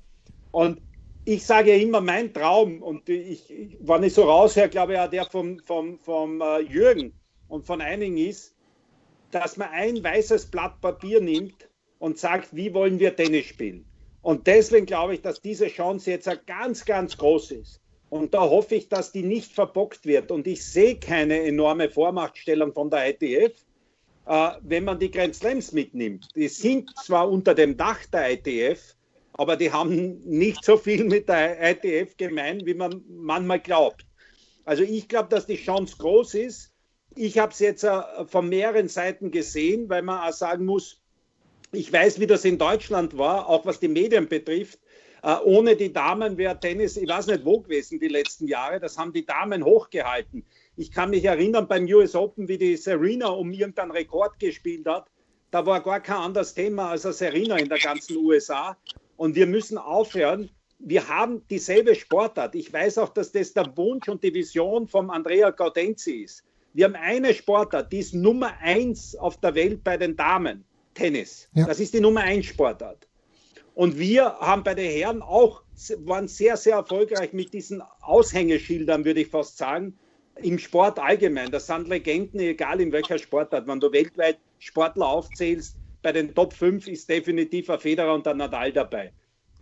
Und 0.52 0.80
ich 1.24 1.44
sage 1.44 1.74
ja 1.74 1.82
immer, 1.82 2.00
mein 2.00 2.32
Traum, 2.32 2.80
und 2.82 3.08
ich, 3.08 3.76
wenn 3.80 4.04
ich 4.04 4.14
so 4.14 4.22
raushöre, 4.22 4.68
glaube 4.68 4.92
ich 4.92 4.98
auch 5.00 5.10
der 5.10 5.24
vom, 5.24 5.58
vom, 5.58 5.98
vom 5.98 6.40
äh, 6.40 6.60
Jürgen 6.60 7.14
und 7.48 7.66
von 7.66 7.80
einigen 7.80 8.16
ist, 8.16 8.54
dass 9.32 9.56
man 9.56 9.70
ein 9.70 10.04
weißes 10.04 10.52
Blatt 10.52 10.80
Papier 10.80 11.20
nimmt 11.20 11.68
und 11.98 12.16
sagt, 12.16 12.54
wie 12.54 12.72
wollen 12.74 13.00
wir 13.00 13.16
Tennis 13.16 13.46
spielen. 13.46 13.84
Und 14.20 14.46
deswegen 14.46 14.86
glaube 14.86 15.14
ich, 15.14 15.22
dass 15.22 15.42
diese 15.42 15.66
Chance 15.66 16.12
jetzt 16.12 16.30
ganz, 16.46 16.84
ganz 16.84 17.16
groß 17.16 17.50
ist. 17.50 17.81
Und 18.12 18.34
da 18.34 18.42
hoffe 18.42 18.74
ich, 18.74 18.90
dass 18.90 19.10
die 19.10 19.22
nicht 19.22 19.54
verbockt 19.54 20.04
wird. 20.04 20.30
Und 20.30 20.46
ich 20.46 20.62
sehe 20.66 20.96
keine 20.96 21.44
enorme 21.44 21.88
Vormachtstellung 21.88 22.74
von 22.74 22.90
der 22.90 23.08
ITF, 23.08 23.54
äh, 24.26 24.50
wenn 24.60 24.84
man 24.84 24.98
die 24.98 25.10
Grand 25.10 25.34
Slams 25.34 25.72
mitnimmt. 25.72 26.28
Die 26.36 26.48
sind 26.48 26.90
zwar 27.06 27.30
unter 27.30 27.54
dem 27.54 27.74
Dach 27.74 28.04
der 28.12 28.32
ITF, 28.32 28.96
aber 29.32 29.56
die 29.56 29.72
haben 29.72 30.20
nicht 30.26 30.62
so 30.62 30.76
viel 30.76 31.04
mit 31.04 31.26
der 31.26 31.70
ITF 31.70 32.14
gemein, 32.18 32.60
wie 32.66 32.74
man 32.74 33.02
manchmal 33.08 33.60
glaubt. 33.60 34.04
Also 34.66 34.82
ich 34.82 35.08
glaube, 35.08 35.30
dass 35.30 35.46
die 35.46 35.56
Chance 35.56 35.96
groß 35.96 36.34
ist. 36.34 36.70
Ich 37.16 37.38
habe 37.38 37.52
es 37.52 37.60
jetzt 37.60 37.82
äh, 37.82 38.02
von 38.26 38.46
mehreren 38.46 38.88
Seiten 38.88 39.30
gesehen, 39.30 39.88
weil 39.88 40.02
man 40.02 40.28
auch 40.28 40.34
sagen 40.34 40.66
muss, 40.66 41.00
ich 41.72 41.90
weiß, 41.90 42.20
wie 42.20 42.26
das 42.26 42.44
in 42.44 42.58
Deutschland 42.58 43.16
war, 43.16 43.48
auch 43.48 43.64
was 43.64 43.80
die 43.80 43.88
Medien 43.88 44.28
betrifft. 44.28 44.78
Äh, 45.22 45.36
ohne 45.44 45.76
die 45.76 45.92
Damen 45.92 46.36
wäre 46.36 46.58
Tennis, 46.58 46.96
ich 46.96 47.08
weiß 47.08 47.28
nicht 47.28 47.44
wo 47.44 47.60
gewesen 47.60 48.00
die 48.00 48.08
letzten 48.08 48.48
Jahre. 48.48 48.80
Das 48.80 48.98
haben 48.98 49.12
die 49.12 49.24
Damen 49.24 49.64
hochgehalten. 49.64 50.44
Ich 50.76 50.90
kann 50.90 51.10
mich 51.10 51.24
erinnern 51.24 51.68
beim 51.68 51.84
US 51.86 52.14
Open, 52.14 52.48
wie 52.48 52.58
die 52.58 52.76
Serena 52.76 53.28
um 53.28 53.52
irgendeinen 53.52 53.92
Rekord 53.92 54.38
gespielt 54.40 54.86
hat. 54.86 55.06
Da 55.52 55.64
war 55.64 55.82
gar 55.82 56.00
kein 56.00 56.16
anderes 56.16 56.54
Thema 56.54 56.90
als 56.90 57.04
eine 57.04 57.12
Serena 57.12 57.56
in 57.56 57.68
der 57.68 57.78
ganzen 57.78 58.16
USA. 58.16 58.76
Und 59.16 59.36
wir 59.36 59.46
müssen 59.46 59.78
aufhören. 59.78 60.50
Wir 60.78 61.08
haben 61.08 61.46
dieselbe 61.48 61.94
Sportart. 61.94 62.56
Ich 62.56 62.72
weiß 62.72 62.98
auch, 62.98 63.10
dass 63.10 63.30
das 63.30 63.52
der 63.52 63.76
Wunsch 63.76 64.08
und 64.08 64.24
die 64.24 64.34
Vision 64.34 64.88
von 64.88 65.10
Andrea 65.10 65.50
Gaudenzi 65.50 66.22
ist. 66.22 66.42
Wir 66.72 66.86
haben 66.86 66.96
eine 66.96 67.32
Sportart, 67.34 67.92
die 67.92 67.98
ist 67.98 68.14
Nummer 68.14 68.54
eins 68.60 69.14
auf 69.14 69.36
der 69.36 69.54
Welt 69.54 69.84
bei 69.84 69.96
den 69.96 70.16
Damen. 70.16 70.64
Tennis. 70.94 71.48
Ja. 71.54 71.66
Das 71.66 71.80
ist 71.80 71.94
die 71.94 72.00
Nummer 72.00 72.22
eins 72.22 72.46
Sportart. 72.46 73.06
Und 73.74 73.98
wir 73.98 74.24
haben 74.38 74.64
bei 74.64 74.74
den 74.74 74.90
Herren 74.90 75.22
auch, 75.22 75.62
waren 75.98 76.28
sehr, 76.28 76.56
sehr 76.56 76.76
erfolgreich 76.76 77.32
mit 77.32 77.54
diesen 77.54 77.82
Aushängeschildern, 78.02 79.04
würde 79.04 79.20
ich 79.20 79.28
fast 79.28 79.56
sagen, 79.56 79.98
im 80.36 80.58
Sport 80.58 80.98
allgemein. 80.98 81.50
Das 81.50 81.66
sind 81.66 81.88
Legenden, 81.88 82.40
egal 82.40 82.80
in 82.80 82.92
welcher 82.92 83.18
Sportart. 83.18 83.66
Wenn 83.66 83.80
du 83.80 83.92
weltweit 83.92 84.38
Sportler 84.58 85.08
aufzählst, 85.08 85.76
bei 86.02 86.12
den 86.12 86.34
Top 86.34 86.52
5 86.52 86.88
ist 86.88 87.08
definitiv 87.08 87.70
ein 87.70 87.78
Federer 87.78 88.14
und 88.14 88.26
ein 88.26 88.36
Nadal 88.36 88.72
dabei. 88.72 89.12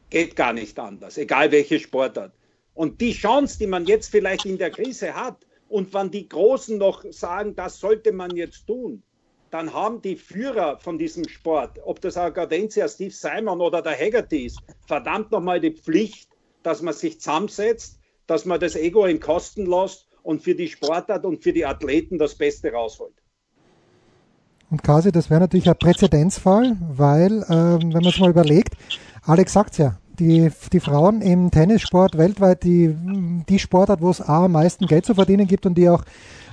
Geht 0.09 0.35
gar 0.35 0.53
nicht 0.53 0.79
anders, 0.79 1.19
egal 1.19 1.53
welche 1.53 1.79
Sportart. 1.79 2.33
Und 2.75 3.01
die 3.01 3.13
Chance, 3.13 3.59
die 3.59 3.67
man 3.67 3.85
jetzt 3.87 4.11
vielleicht 4.11 4.45
in 4.45 4.59
der 4.59 4.71
Krise 4.71 5.15
hat, 5.15 5.47
und 5.69 5.95
wenn 5.95 6.11
die 6.11 6.29
Großen 6.29 6.79
noch 6.79 7.05
sagen, 7.13 7.55
das 7.55 7.79
sollte 7.79 8.11
man 8.11 8.35
jetzt 8.35 8.67
tun, 8.67 9.05
dann 9.51 9.73
haben 9.73 10.01
die 10.01 10.17
Führer 10.17 10.79
von 10.79 10.99
diesem 10.99 11.29
Sport, 11.29 11.81
ob 11.85 12.01
das 12.01 12.17
auch 12.17 12.33
Gaudentia, 12.33 12.89
Steve 12.89 13.11
Simon 13.11 13.61
oder 13.61 13.83
der 13.83 13.99
Haggerty 13.99 14.47
ist, 14.47 14.59
verdammt 14.87 15.33
nochmal 15.33 15.61
die 15.61 15.73
Pflicht, 15.73 16.31
dass 16.63 16.83
man 16.83 16.95
sich 16.95 17.21
zusammensetzt, 17.21 17.99
dass 18.27 18.45
man 18.45 18.61
das 18.61 18.77
Ego 18.77 19.07
in 19.07 19.19
Kosten 19.19 19.67
lässt 19.67 20.07
und 20.23 20.43
für 20.43 20.55
die 20.55 20.69
Sportart 20.69 21.25
und 21.25 21.43
für 21.43 21.53
die 21.53 21.67
Athleten 21.67 22.19
das 22.19 22.35
Beste 22.35 22.73
rausholt. 22.73 23.15
Und 24.71 24.85
quasi, 24.85 25.11
das 25.11 25.31
wäre 25.31 25.41
natürlich 25.41 25.69
ein 25.69 25.77
Präzedenzfall, 25.77 26.77
weil, 26.93 27.45
ähm, 27.49 27.93
wenn 27.93 28.03
man 28.03 28.07
es 28.07 28.19
mal 28.21 28.31
überlegt, 28.31 28.75
Alex 29.23 29.53
sagt 29.53 29.79
ja, 29.79 29.99
die, 30.21 30.51
die 30.73 30.81
Frauen 30.81 31.23
im 31.23 31.51
Tennissport 31.51 32.17
weltweit 32.17 32.63
die, 32.63 32.95
die 33.49 33.59
Sportart, 33.59 34.01
wo 34.01 34.11
es 34.11 34.21
am 34.21 34.53
meisten 34.53 34.87
Geld 34.87 35.07
zu 35.07 35.15
verdienen 35.15 35.49
gibt 35.49 35.67
und 35.67 35.75
die 35.75 35.89
auch 35.89 36.05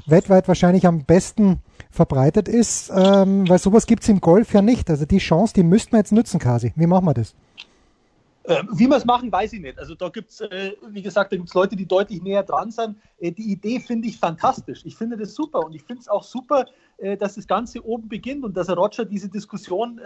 weltweit 0.08 0.48
wahrscheinlich 0.48 0.88
am 0.88 1.04
besten 1.04 1.60
verbreitet 1.92 2.48
ist, 2.48 2.92
ähm, 2.96 3.48
weil 3.50 3.60
sowas 3.60 3.86
gibt 3.86 4.04
es 4.04 4.10
im 4.10 4.22
Golf 4.22 4.54
ja 4.54 4.62
nicht. 4.62 4.90
Also 4.90 5.06
die 5.06 5.18
Chance, 5.20 5.54
die 5.54 5.64
müssten 5.64 5.94
wir 5.94 6.00
jetzt 6.00 6.12
nutzen, 6.12 6.40
Kasi. 6.40 6.74
Wie 6.76 6.88
machen 6.88 7.06
wir 7.06 7.14
das? 7.14 7.36
Äh, 8.48 8.64
wie 8.72 8.88
wir 8.88 8.96
es 8.96 9.04
machen, 9.04 9.30
weiß 9.30 9.52
ich 9.54 9.60
nicht. 9.60 9.78
Also 9.78 9.94
da 9.94 10.08
gibt 10.08 10.32
es, 10.32 10.40
äh, 10.40 10.72
wie 10.90 11.02
gesagt, 11.02 11.34
da 11.34 11.36
gibt 11.36 11.50
es 11.50 11.54
Leute, 11.54 11.76
die 11.76 11.86
deutlich 11.86 12.24
näher 12.24 12.44
dran 12.44 12.72
sind. 12.72 12.96
Äh, 13.20 13.34
die 13.34 13.52
Idee 13.52 13.82
finde 13.82 14.08
ich 14.08 14.18
fantastisch. 14.18 14.82
Ich 14.86 14.96
finde 14.96 15.18
das 15.18 15.36
super 15.36 15.66
und 15.66 15.76
ich 15.76 15.84
finde 15.84 16.02
es 16.02 16.08
auch 16.08 16.24
super, 16.24 16.66
dass 17.20 17.36
das 17.36 17.46
Ganze 17.46 17.86
oben 17.86 18.10
beginnt 18.10 18.44
und 18.44 18.58
dass 18.58 18.70
er 18.70 18.76
Roger 18.76 19.06
diese 19.06 19.30
Diskussion, 19.30 20.02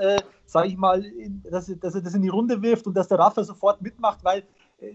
sage 0.46 0.68
ich 0.68 0.76
mal, 0.76 1.06
dass, 1.50 1.70
er, 1.70 1.78
dass, 1.78 1.96
er, 1.96 2.02
das 2.02 2.14
in 2.16 2.22
die 2.22 2.28
Runde 2.28 2.62
wirft 2.62 2.86
und 2.86 2.96
dass 2.96 3.08
der 3.08 3.18
Rafa 3.18 3.46
sofort 3.46 3.82
mitmacht, 3.82 4.20
weil 4.24 4.44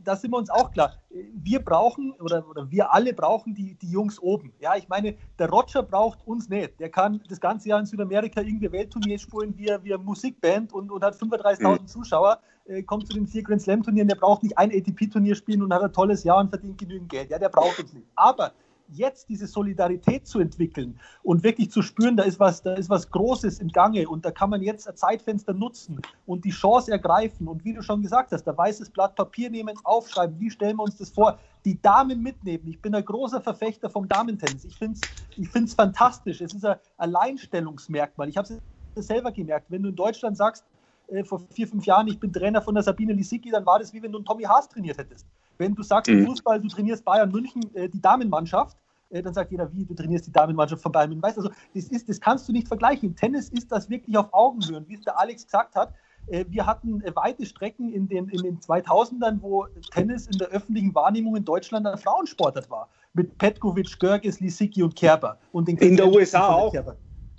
da 0.02 0.16
sind 0.16 0.32
wir 0.32 0.38
uns 0.38 0.50
auch 0.50 0.72
klar. 0.72 0.94
Wir 1.10 1.60
brauchen 1.60 2.12
oder, 2.20 2.48
oder 2.48 2.70
wir 2.70 2.92
alle 2.92 3.12
brauchen 3.12 3.54
die, 3.54 3.74
die 3.74 3.90
Jungs 3.90 4.18
oben. 4.18 4.52
Ja, 4.58 4.76
ich 4.76 4.88
meine, 4.88 5.14
der 5.38 5.48
Roger 5.48 5.82
braucht 5.82 6.26
uns 6.26 6.48
nicht. 6.48 6.78
Der 6.80 6.90
kann 6.90 7.20
das 7.28 7.40
ganze 7.40 7.68
Jahr 7.68 7.78
in 7.78 7.86
Südamerika 7.86 8.40
irgendwie 8.40 8.70
Weltturnier 8.70 9.18
spielen 9.18 9.56
wie, 9.56 9.66
wie 9.82 9.94
eine 9.94 10.02
Musikband 10.02 10.72
und, 10.72 10.90
und 10.90 11.04
hat 11.04 11.14
35.000 11.14 11.82
mhm. 11.82 11.86
Zuschauer, 11.86 12.40
äh, 12.66 12.82
kommt 12.82 13.06
zu 13.06 13.14
den 13.14 13.26
vier 13.26 13.42
Grand 13.42 13.62
Slam 13.62 13.82
Turnieren. 13.82 14.08
Der 14.08 14.16
braucht 14.16 14.42
nicht 14.42 14.58
ein 14.58 14.70
ATP-Turnier 14.70 15.36
spielen 15.36 15.62
und 15.62 15.72
hat 15.72 15.82
ein 15.82 15.92
tolles 15.92 16.24
Jahr 16.24 16.38
und 16.38 16.48
verdient 16.48 16.78
genügend 16.78 17.08
Geld. 17.08 17.30
Ja, 17.30 17.38
der 17.38 17.48
braucht 17.48 17.78
uns 17.78 17.92
nicht. 17.92 18.06
Aber 18.16 18.52
jetzt 18.88 19.28
diese 19.28 19.46
Solidarität 19.46 20.26
zu 20.26 20.40
entwickeln 20.40 20.98
und 21.22 21.42
wirklich 21.42 21.70
zu 21.70 21.82
spüren, 21.82 22.16
da 22.16 22.24
ist 22.24 22.40
was, 22.40 22.62
da 22.62 22.74
ist 22.74 22.90
was 22.90 23.10
Großes 23.10 23.58
im 23.60 23.68
Gange 23.68 24.08
und 24.08 24.24
da 24.24 24.30
kann 24.30 24.50
man 24.50 24.62
jetzt 24.62 24.88
ein 24.88 24.96
Zeitfenster 24.96 25.52
nutzen 25.54 26.04
und 26.24 26.44
die 26.44 26.50
Chance 26.50 26.92
ergreifen 26.92 27.48
und 27.48 27.64
wie 27.64 27.74
du 27.74 27.82
schon 27.82 28.02
gesagt 28.02 28.32
hast, 28.32 28.48
ein 28.48 28.56
weißes 28.56 28.90
Blatt 28.90 29.16
Papier 29.16 29.50
nehmen, 29.50 29.74
aufschreiben, 29.84 30.38
wie 30.40 30.50
stellen 30.50 30.76
wir 30.76 30.84
uns 30.84 30.96
das 30.96 31.10
vor, 31.10 31.38
die 31.64 31.80
Damen 31.80 32.22
mitnehmen. 32.22 32.68
Ich 32.68 32.80
bin 32.80 32.94
ein 32.94 33.04
großer 33.04 33.40
Verfechter 33.40 33.90
vom 33.90 34.08
Damentennis. 34.08 34.64
Ich 34.64 34.76
finde 34.76 34.98
es 34.98 35.06
ich 35.36 35.48
find's 35.50 35.74
fantastisch. 35.74 36.40
Es 36.40 36.54
ist 36.54 36.64
ein 36.64 36.76
Alleinstellungsmerkmal. 36.96 38.28
Ich 38.28 38.36
habe 38.36 38.60
es 38.94 39.06
selber 39.06 39.32
gemerkt. 39.32 39.70
Wenn 39.70 39.82
du 39.82 39.90
in 39.90 39.96
Deutschland 39.96 40.36
sagst, 40.36 40.64
äh, 41.08 41.24
vor 41.24 41.40
vier, 41.50 41.68
fünf 41.68 41.84
Jahren, 41.86 42.08
ich 42.08 42.18
bin 42.18 42.32
Trainer 42.32 42.62
von 42.62 42.74
der 42.74 42.82
Sabine 42.82 43.12
Lisicki, 43.12 43.50
dann 43.50 43.66
war 43.66 43.78
das 43.78 43.92
wie 43.92 44.02
wenn 44.02 44.12
du 44.12 44.18
einen 44.18 44.24
Tommy 44.24 44.44
Haas 44.44 44.68
trainiert 44.68 44.98
hättest. 44.98 45.26
Wenn 45.58 45.74
du 45.74 45.82
sagst 45.82 46.08
im 46.08 46.20
mhm. 46.20 46.26
Fußball, 46.26 46.60
du 46.60 46.68
trainierst 46.68 47.04
Bayern 47.04 47.30
München, 47.30 47.62
äh, 47.74 47.88
die 47.88 48.00
Damenmannschaft, 48.00 48.76
äh, 49.10 49.22
dann 49.22 49.34
sagt 49.34 49.50
jeder, 49.50 49.72
wie, 49.72 49.84
du 49.84 49.94
trainierst 49.94 50.26
die 50.26 50.32
Damenmannschaft 50.32 50.82
von 50.82 50.92
Bayern 50.92 51.10
München. 51.10 51.22
Weißt 51.22 51.38
also, 51.38 51.50
das, 51.74 51.84
ist, 51.84 52.08
das 52.08 52.20
kannst 52.20 52.48
du 52.48 52.52
nicht 52.52 52.68
vergleichen. 52.68 53.10
Im 53.10 53.16
Tennis 53.16 53.48
ist 53.50 53.70
das 53.70 53.88
wirklich 53.88 54.16
auf 54.16 54.32
Augenhöhe. 54.32 54.78
Und 54.78 54.88
wie 54.88 54.94
es 54.94 55.02
der 55.02 55.18
Alex 55.18 55.44
gesagt 55.44 55.74
hat, 55.74 55.94
äh, 56.28 56.44
wir 56.48 56.66
hatten 56.66 57.00
äh, 57.02 57.14
weite 57.14 57.46
Strecken 57.46 57.92
in 57.92 58.08
den, 58.08 58.28
in 58.28 58.42
den 58.42 58.58
2000ern, 58.58 59.40
wo 59.40 59.66
Tennis 59.92 60.26
in 60.26 60.38
der 60.38 60.48
öffentlichen 60.48 60.94
Wahrnehmung 60.94 61.36
in 61.36 61.44
Deutschland 61.44 61.86
ein 61.86 61.98
Frauensportart 61.98 62.68
war. 62.70 62.88
Mit 63.14 63.38
Petkovic, 63.38 63.98
Görges, 63.98 64.40
Lisicki 64.40 64.82
und 64.82 64.94
Kerber. 64.96 65.38
Und 65.52 65.68
den 65.68 65.78
in 65.78 65.96
der 65.96 66.08
USA 66.08 66.48
auch. 66.48 66.74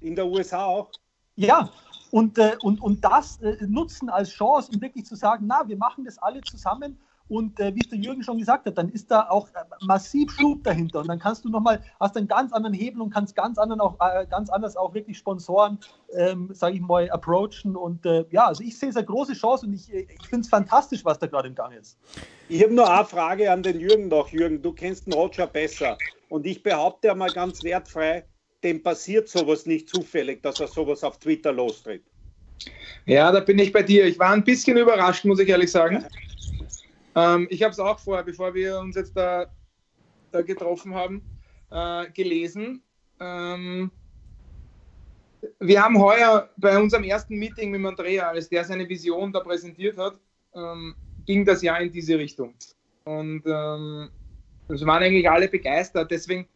In 0.02 0.16
der 0.16 0.26
USA 0.26 0.66
auch. 0.66 0.90
Ja, 1.36 1.70
und, 2.12 2.38
äh, 2.38 2.56
und, 2.62 2.82
und 2.82 3.04
das 3.04 3.42
äh, 3.42 3.58
nutzen 3.68 4.10
als 4.10 4.30
Chance, 4.30 4.72
um 4.74 4.82
wirklich 4.82 5.06
zu 5.06 5.16
sagen, 5.16 5.46
na, 5.48 5.68
wir 5.68 5.78
machen 5.78 6.06
das 6.06 6.18
alle 6.18 6.42
zusammen 6.42 6.98
und 7.30 7.60
äh, 7.60 7.76
wie 7.76 7.82
es 7.82 7.90
der 7.90 8.00
Jürgen 8.00 8.24
schon 8.24 8.38
gesagt 8.38 8.66
hat, 8.66 8.78
dann 8.78 8.90
ist 8.90 9.12
da 9.12 9.28
auch 9.30 9.50
äh, 9.50 9.86
massiv 9.86 10.32
Schub 10.32 10.64
dahinter. 10.64 11.00
Und 11.00 11.08
dann 11.10 11.20
kannst 11.20 11.44
du 11.44 11.50
nochmal, 11.50 11.82
hast 12.00 12.16
einen 12.16 12.28
ganz 12.28 12.54
anderen 12.54 12.74
Hebel 12.74 13.02
und 13.02 13.10
kannst 13.10 13.36
ganz, 13.36 13.58
anderen 13.58 13.82
auch, 13.82 13.96
äh, 14.00 14.26
ganz 14.28 14.50
anders 14.50 14.78
auch 14.78 14.94
wirklich 14.94 15.18
Sponsoren, 15.18 15.80
ähm, 16.16 16.50
sage 16.54 16.76
ich 16.76 16.82
mal, 16.82 17.10
approachen. 17.10 17.76
Und 17.76 18.06
äh, 18.06 18.26
ja, 18.32 18.48
also 18.48 18.64
ich 18.64 18.78
sehe 18.80 18.90
es 18.90 18.96
eine 18.96 19.06
große 19.06 19.34
Chance 19.34 19.66
und 19.66 19.74
ich, 19.74 19.94
äh, 19.94 20.08
ich 20.10 20.28
finde 20.28 20.42
es 20.42 20.50
fantastisch, 20.50 21.04
was 21.04 21.20
da 21.20 21.28
gerade 21.28 21.50
im 21.50 21.56
Gang 21.56 21.74
ist. 21.76 21.98
Ich 22.48 22.64
habe 22.64 22.74
nur 22.74 22.90
eine 22.90 23.06
Frage 23.06 23.52
an 23.52 23.62
den 23.62 23.80
Jürgen 23.80 24.08
noch. 24.08 24.30
Jürgen, 24.30 24.62
du 24.62 24.72
kennst 24.72 25.08
den 25.08 25.14
Roger 25.14 25.48
besser. 25.48 25.98
Und 26.30 26.46
ich 26.46 26.64
behaupte 26.64 27.12
einmal 27.12 27.32
ganz 27.32 27.64
wertfrei, 27.64 28.26
dem 28.64 28.82
passiert 28.82 29.28
sowas 29.28 29.66
nicht 29.66 29.90
zufällig, 29.90 30.42
dass 30.44 30.60
er 30.60 30.68
sowas 30.68 31.04
auf 31.04 31.20
Twitter 31.20 31.52
lostritt. 31.52 32.04
Ja, 33.06 33.32
da 33.32 33.40
bin 33.40 33.60
ich 33.60 33.72
bei 33.72 33.84
dir. 33.84 34.06
Ich 34.06 34.18
war 34.18 34.32
ein 34.32 34.44
bisschen 34.44 34.78
überrascht, 34.78 35.26
muss 35.26 35.40
ich 35.40 35.50
ehrlich 35.50 35.72
sagen. 35.72 36.06
Ähm, 37.18 37.48
ich 37.50 37.64
habe 37.64 37.72
es 37.72 37.80
auch 37.80 37.98
vorher, 37.98 38.24
bevor 38.24 38.54
wir 38.54 38.80
uns 38.80 38.96
jetzt 38.96 39.18
da, 39.18 39.48
da 40.32 40.44
getroffen 40.44 40.94
haben, 40.94 41.24
äh, 41.72 42.12
gelesen. 42.12 42.84
Ähm, 43.20 43.90
wir 45.60 45.84
haben 45.84 46.00
heuer 46.00 46.50
bei 46.58 46.78
unserem 46.78 47.04
ersten 47.04 47.38
Meeting 47.38 47.72
mit 47.72 47.84
Andrea, 47.84 48.30
als 48.30 48.50
der 48.50 48.64
seine 48.64 48.88
Vision 48.88 49.34
da 49.34 49.40
präsentiert 49.40 49.98
hat, 49.98 50.20
ähm, 50.54 50.94
ging 51.26 51.44
das 51.44 51.64
ja 51.64 51.78
in 51.78 51.92
diese 51.92 52.20
Richtung. 52.20 52.54
Und 53.06 53.42
ähm, 53.48 54.10
es 54.68 54.86
waren 54.86 55.02
eigentlich 55.02 55.28
alle 55.28 55.48
begeistert. 55.48 56.12
Deswegen 56.12 56.48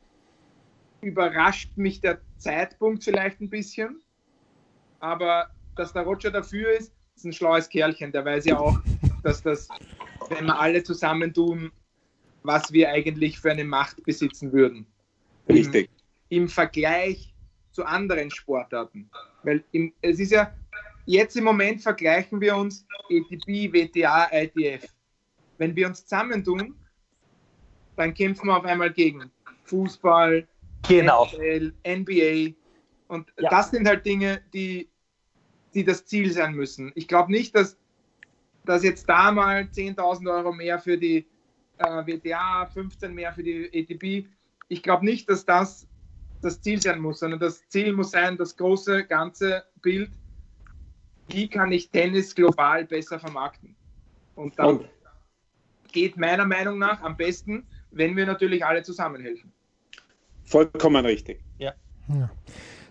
überrascht 1.02 1.76
mich 1.76 2.02
der 2.02 2.19
Zeitpunkt 2.38 3.04
vielleicht 3.04 3.41
ein 3.41 3.50
bisschen. 3.50 4.00
Aber 5.00 5.50
dass 5.76 5.91
der 5.93 6.04
Roger 6.04 6.30
dafür 6.30 6.71
ist, 6.78 6.93
ist 7.15 7.26
ein 7.26 7.34
schlaues 7.34 7.67
Kerlchen. 7.67 8.12
Der 8.12 8.24
weiß 8.24 8.45
ja 8.45 8.60
auch, 8.60 8.80
dass 9.24 9.41
das 9.41 9.67
wenn 10.31 10.45
wir 10.45 10.59
alle 10.59 10.83
zusammentun, 10.83 11.71
was 12.43 12.71
wir 12.71 12.89
eigentlich 12.89 13.39
für 13.39 13.51
eine 13.51 13.63
Macht 13.63 14.03
besitzen 14.03 14.51
würden. 14.51 14.85
Richtig. 15.47 15.89
Im, 16.29 16.43
im 16.43 16.49
Vergleich 16.49 17.33
zu 17.71 17.85
anderen 17.85 18.31
Sportarten. 18.31 19.09
Weil 19.43 19.63
im, 19.71 19.93
es 20.01 20.19
ist 20.19 20.31
ja, 20.31 20.53
jetzt 21.05 21.35
im 21.35 21.43
Moment 21.43 21.81
vergleichen 21.81 22.41
wir 22.41 22.55
uns 22.55 22.85
ATP, 23.09 23.71
WTA, 23.73 24.29
ITF. 24.31 24.87
Wenn 25.57 25.75
wir 25.75 25.87
uns 25.87 26.03
zusammentun, 26.03 26.75
dann 27.95 28.13
kämpfen 28.13 28.47
wir 28.47 28.57
auf 28.57 28.65
einmal 28.65 28.91
gegen 28.91 29.29
Fußball, 29.65 30.47
genau. 30.87 31.25
NFL, 31.25 31.73
NBA. 31.85 32.55
Und 33.07 33.27
ja. 33.39 33.49
das 33.49 33.71
sind 33.71 33.87
halt 33.87 34.05
Dinge, 34.05 34.41
die, 34.53 34.89
die 35.73 35.83
das 35.83 36.05
Ziel 36.05 36.31
sein 36.31 36.53
müssen. 36.53 36.91
Ich 36.95 37.07
glaube 37.07 37.31
nicht, 37.31 37.55
dass 37.55 37.77
dass 38.65 38.84
jetzt 38.84 39.08
da 39.08 39.32
mal 39.32 39.63
10.000 39.63 40.32
Euro 40.32 40.52
mehr 40.54 40.80
für 40.80 40.97
die 40.97 41.26
äh, 41.78 42.06
WTA, 42.06 42.65
15 42.67 43.13
mehr 43.13 43.34
für 43.34 43.43
die 43.43 43.69
ATP. 43.74 44.28
Ich 44.67 44.84
glaube 44.84 45.06
nicht, 45.06 45.30
dass 45.30 45.45
das 45.45 45.88
das 46.41 46.62
Ziel 46.62 46.82
sein 46.82 47.00
muss, 47.00 47.19
sondern 47.19 47.39
das 47.39 47.67
Ziel 47.69 47.93
muss 47.93 48.12
sein, 48.12 48.38
das 48.38 48.58
große 48.58 49.06
ganze 49.06 49.63
Bild, 49.82 50.12
wie 51.30 51.47
kann 51.47 51.71
ich 51.71 51.89
Tennis 51.89 52.36
global 52.36 52.86
besser 52.86 53.19
vermarkten. 53.19 53.76
Und 54.36 54.58
dann 54.58 54.80
Und. 54.80 54.89
geht 55.91 56.17
meiner 56.17 56.45
Meinung 56.45 56.80
nach 56.80 57.02
am 57.02 57.15
besten, 57.15 57.67
wenn 57.91 58.15
wir 58.15 58.26
natürlich 58.26 58.65
alle 58.65 58.82
zusammenhelfen. 58.84 59.52
Vollkommen 60.43 61.06
richtig. 61.06 61.43
Ja. 61.60 61.74
ja. 62.10 62.30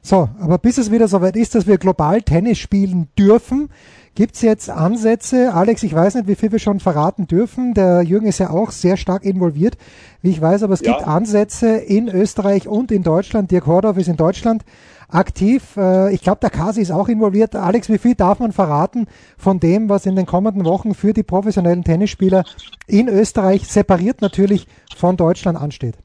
So, 0.02 0.28
aber 0.40 0.58
bis 0.58 0.78
es 0.78 0.90
wieder 0.90 1.08
soweit 1.08 1.36
ist, 1.36 1.54
dass 1.54 1.66
wir 1.66 1.78
global 1.78 2.22
Tennis 2.22 2.58
spielen 2.58 3.08
dürfen, 3.18 3.68
Gibt 4.16 4.34
es 4.34 4.42
jetzt 4.42 4.68
Ansätze, 4.68 5.54
Alex, 5.54 5.84
ich 5.84 5.94
weiß 5.94 6.16
nicht, 6.16 6.26
wie 6.26 6.34
viel 6.34 6.50
wir 6.50 6.58
schon 6.58 6.80
verraten 6.80 7.28
dürfen, 7.28 7.74
der 7.74 8.02
Jürgen 8.02 8.26
ist 8.26 8.38
ja 8.38 8.50
auch 8.50 8.72
sehr 8.72 8.96
stark 8.96 9.24
involviert, 9.24 9.78
wie 10.20 10.30
ich 10.30 10.40
weiß, 10.40 10.64
aber 10.64 10.74
es 10.74 10.80
ja. 10.80 10.92
gibt 10.92 11.06
Ansätze 11.06 11.76
in 11.76 12.08
Österreich 12.08 12.66
und 12.66 12.90
in 12.90 13.04
Deutschland, 13.04 13.52
Dirk 13.52 13.66
Hordorf 13.66 13.98
ist 13.98 14.08
in 14.08 14.16
Deutschland 14.16 14.64
aktiv, 15.08 15.76
äh, 15.76 16.12
ich 16.12 16.22
glaube, 16.22 16.40
der 16.40 16.50
Kasi 16.50 16.80
ist 16.82 16.90
auch 16.90 17.08
involviert. 17.08 17.54
Alex, 17.54 17.88
wie 17.88 17.98
viel 17.98 18.16
darf 18.16 18.40
man 18.40 18.52
verraten 18.52 19.06
von 19.38 19.60
dem, 19.60 19.88
was 19.88 20.06
in 20.06 20.16
den 20.16 20.26
kommenden 20.26 20.64
Wochen 20.64 20.94
für 20.94 21.12
die 21.12 21.22
professionellen 21.22 21.84
Tennisspieler 21.84 22.44
in 22.88 23.08
Österreich 23.08 23.68
separiert 23.68 24.22
natürlich 24.22 24.66
von 24.96 25.16
Deutschland 25.16 25.56
ansteht? 25.56 25.96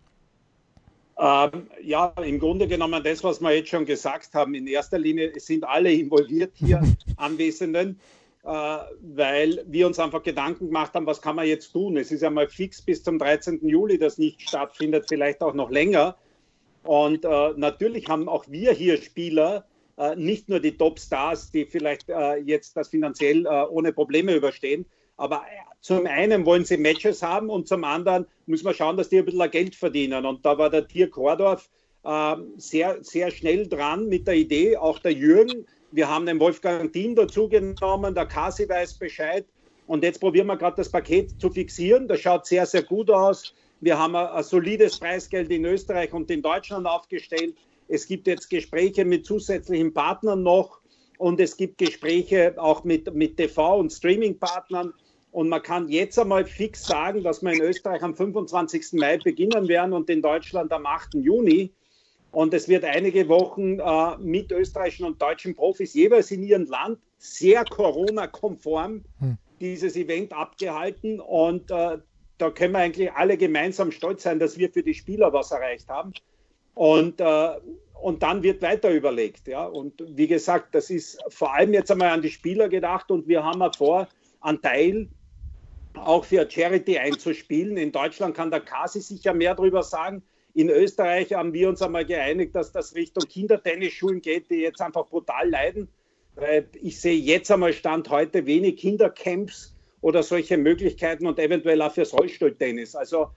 Ähm, 1.18 1.68
ja, 1.82 2.14
im 2.24 2.40
Grunde 2.40 2.68
genommen 2.68 3.02
das, 3.04 3.24
was 3.24 3.40
wir 3.40 3.56
jetzt 3.56 3.70
schon 3.70 3.86
gesagt 3.86 4.34
haben. 4.34 4.54
In 4.54 4.68
erster 4.68 5.00
Linie 5.00 5.32
sind 5.40 5.64
alle 5.64 5.92
involviert 5.92 6.52
hier 6.56 6.82
Anwesenden, 7.18 8.00
äh, 8.44 8.48
weil 8.48 9.64
wir 9.68 9.88
uns 9.88 9.98
einfach 9.98 10.24
Gedanken 10.24 10.68
gemacht 10.68 10.94
haben, 10.94 11.06
was 11.06 11.22
kann 11.22 11.38
man 11.38 11.48
jetzt 11.48 11.72
tun? 11.72 11.96
Es 11.96 12.12
ist 12.12 12.22
ja 12.22 12.30
mal 12.30 12.50
fix 12.50 12.82
bis 12.82 13.02
zum 13.02 13.18
13. 13.18 13.66
Juli, 13.68 13.98
das 13.98 14.18
nicht 14.18 14.42
stattfindet, 14.42 15.06
vielleicht 15.08 15.42
auch 15.42 15.54
noch 15.54 15.72
länger. 15.72 16.18
Und 16.84 17.24
äh, 17.24 17.54
natürlich 17.56 18.10
haben 18.10 18.28
auch 18.28 18.46
wir 18.50 18.74
hier 18.74 18.98
Spieler, 18.98 19.66
äh, 19.98 20.16
nicht 20.18 20.50
nur 20.50 20.60
die 20.60 20.78
Top-Stars, 20.78 21.52
die 21.52 21.66
vielleicht 21.66 22.10
äh, 22.10 22.36
jetzt 22.36 22.76
das 22.76 22.90
finanziell 22.90 23.46
äh, 23.46 23.64
ohne 23.70 23.94
Probleme 23.94 24.36
überstehen, 24.36 24.86
aber 25.18 25.44
zum 25.82 26.06
einen 26.06 26.46
wollen 26.46 26.66
sie 26.66 26.78
Matches 26.78 27.22
haben 27.22 27.50
und 27.50 27.68
zum 27.68 27.84
anderen 27.84 28.26
müssen 28.46 28.66
wir 28.66 28.74
schauen, 28.74 28.98
dass 28.98 29.10
die 29.10 29.20
ein 29.20 29.26
bisschen 29.26 29.50
Geld 29.52 29.76
verdienen. 29.76 30.26
Und 30.26 30.46
da 30.46 30.58
war 30.58 30.70
der 30.70 30.88
Tier 30.88 31.10
Kordorf 31.10 31.70
äh, 32.04 32.36
sehr, 32.58 33.04
sehr 33.04 33.32
schnell 33.32 33.68
dran 33.68 34.08
mit 34.08 34.28
der 34.28 34.36
Idee, 34.36 34.78
auch 34.78 35.00
der 35.00 35.14
Jürgen. 35.14 35.66
Wir 35.92 36.10
haben 36.10 36.26
den 36.26 36.40
Wolfgang 36.40 36.92
Dien 36.92 37.16
dazu 37.16 37.48
genommen, 37.48 38.14
der 38.14 38.26
Kasi 38.26 38.68
weiß 38.68 38.96
Bescheid. 38.96 39.46
Und 39.88 40.04
jetzt 40.04 40.20
probieren 40.20 40.48
wir 40.48 40.58
gerade 40.58 40.78
das 40.78 40.90
Paket 40.90 41.40
zu 41.40 41.50
fixieren. 41.50 42.08
Das 42.08 42.20
schaut 42.20 42.46
sehr, 42.46 42.66
sehr 42.66 42.84
gut 42.84 43.10
aus. 43.10 43.54
Wir 43.82 43.98
haben 43.98 44.16
ein, 44.16 44.28
ein 44.28 44.44
solides 44.44 45.00
Preisgeld 45.00 45.52
in 45.52 45.64
Österreich 45.66 46.12
und 46.14 46.30
in 46.32 46.42
Deutschland 46.42 46.88
aufgestellt. 46.88 47.56
Es 47.88 48.08
gibt 48.08 48.28
jetzt 48.28 48.50
Gespräche 48.50 49.06
mit 49.06 49.26
zusätzlichen 49.26 49.94
Partnern 49.94 50.42
noch 50.42 50.82
und 51.18 51.40
es 51.40 51.56
gibt 51.56 51.78
Gespräche 51.78 52.56
auch 52.58 52.84
mit, 52.84 53.14
mit 53.14 53.38
TV- 53.38 53.78
und 53.78 53.92
Streaming-Partnern. 53.92 54.94
Und 55.36 55.50
man 55.50 55.62
kann 55.62 55.90
jetzt 55.90 56.18
einmal 56.18 56.46
fix 56.46 56.86
sagen, 56.86 57.22
dass 57.22 57.42
wir 57.42 57.52
in 57.52 57.62
Österreich 57.62 58.02
am 58.02 58.16
25. 58.16 58.94
Mai 58.94 59.18
beginnen 59.18 59.68
werden 59.68 59.92
und 59.92 60.10
in 60.10 60.22
Deutschland 60.22 60.72
am 60.72 60.86
8. 60.86 61.16
Juni. 61.16 61.74
Und 62.32 62.54
es 62.54 62.70
wird 62.70 62.86
einige 62.86 63.28
Wochen 63.28 63.80
äh, 63.80 64.18
mit 64.18 64.54
österreichischen 64.54 65.06
und 65.06 65.22
deutschen 65.22 65.54
Profis 65.54 65.94
jeweils 65.94 66.32
in 66.32 66.42
ihrem 66.42 66.64
Land 66.68 67.00
sehr 67.18 67.66
Corona-konform 67.66 69.04
hm. 69.20 69.38
dieses 69.60 69.98
Event 69.98 70.32
abgehalten. 70.32 71.20
Und 71.20 71.70
äh, 71.70 71.98
da 72.38 72.50
können 72.50 72.72
wir 72.72 72.80
eigentlich 72.80 73.12
alle 73.12 73.36
gemeinsam 73.36 73.92
stolz 73.92 74.24
sein, 74.24 74.40
dass 74.40 74.58
wir 74.58 74.72
für 74.72 74.84
die 74.84 74.94
Spieler 74.94 75.34
was 75.34 75.52
erreicht 75.52 75.90
haben. 75.90 76.14
Und, 76.76 77.20
äh, 77.20 77.50
und 78.02 78.24
dann 78.24 78.42
wird 78.42 78.62
weiter 78.62 78.90
überlegt. 78.90 79.50
Ja? 79.50 79.66
Und 79.66 80.02
wie 80.08 80.28
gesagt, 80.28 80.74
das 80.76 80.90
ist 80.90 81.22
vor 81.28 81.54
allem 81.54 81.74
jetzt 81.74 81.92
einmal 81.92 82.12
an 82.12 82.22
die 82.22 82.32
Spieler 82.32 82.70
gedacht 82.70 83.12
und 83.12 83.28
wir 83.28 83.44
haben 83.44 83.62
vor, 83.74 84.08
einen 84.40 84.62
Teil 84.62 85.10
auch 85.98 86.26
für 86.26 86.50
Charity 86.50 86.98
einzuspielen. 86.98 87.78
In 87.78 87.92
Deutschland 87.92 88.36
kann 88.36 88.52
der 88.52 88.62
Kasi 88.62 89.02
sicher 89.02 89.34
mehr 89.34 89.56
darüber 89.56 89.84
sagen. 89.84 90.24
In 90.54 90.70
Österreich 90.70 91.34
haben 91.34 91.54
wir 91.54 91.68
uns 91.70 91.82
einmal 91.82 92.06
geeinigt, 92.06 92.56
dass 92.56 92.72
das 92.72 92.96
Richtung 92.96 93.24
Kindertennisschulen 93.28 94.22
geht, 94.22 94.50
die 94.50 94.62
jetzt 94.62 94.82
einfach 94.82 95.08
brutal 95.08 95.50
leiden. 95.50 95.90
Ich 96.82 97.00
sehe 97.00 97.18
jetzt 97.18 97.52
einmal 97.52 97.74
Stand 97.74 98.10
heute 98.10 98.46
wenig 98.46 98.78
Kindercamps 98.78 99.74
oder 100.02 100.22
solche 100.24 100.58
Möglichkeiten 100.58 101.28
und 101.28 101.40
eventuell 101.40 101.82
auch 101.82 101.92
fürs 101.92 102.14
Rollstuhltennis. 102.14 102.96
Also 102.96 103.30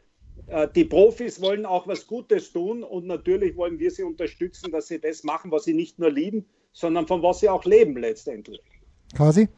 äh, 0.49 0.68
die 0.75 0.85
Profis 0.85 1.40
wollen 1.40 1.66
auch 1.66 1.87
was 1.87 2.07
Gutes 2.07 2.53
tun 2.53 2.83
und 2.83 3.07
natürlich 3.07 3.57
wollen 3.57 3.79
wir 3.79 3.90
sie 3.90 4.03
unterstützen, 4.03 4.71
dass 4.71 4.88
sie 4.88 5.01
das 5.01 5.25
machen, 5.25 5.51
was 5.51 5.64
sie 5.64 5.75
nicht 5.75 5.99
nur 5.99 6.11
lieben, 6.11 6.44
sondern 6.73 7.07
von 7.07 7.23
was 7.23 7.40
sie 7.40 7.49
auch 7.49 7.64
leben 7.64 7.97
letztendlich. 7.97 8.61
Quasi. 9.16 9.49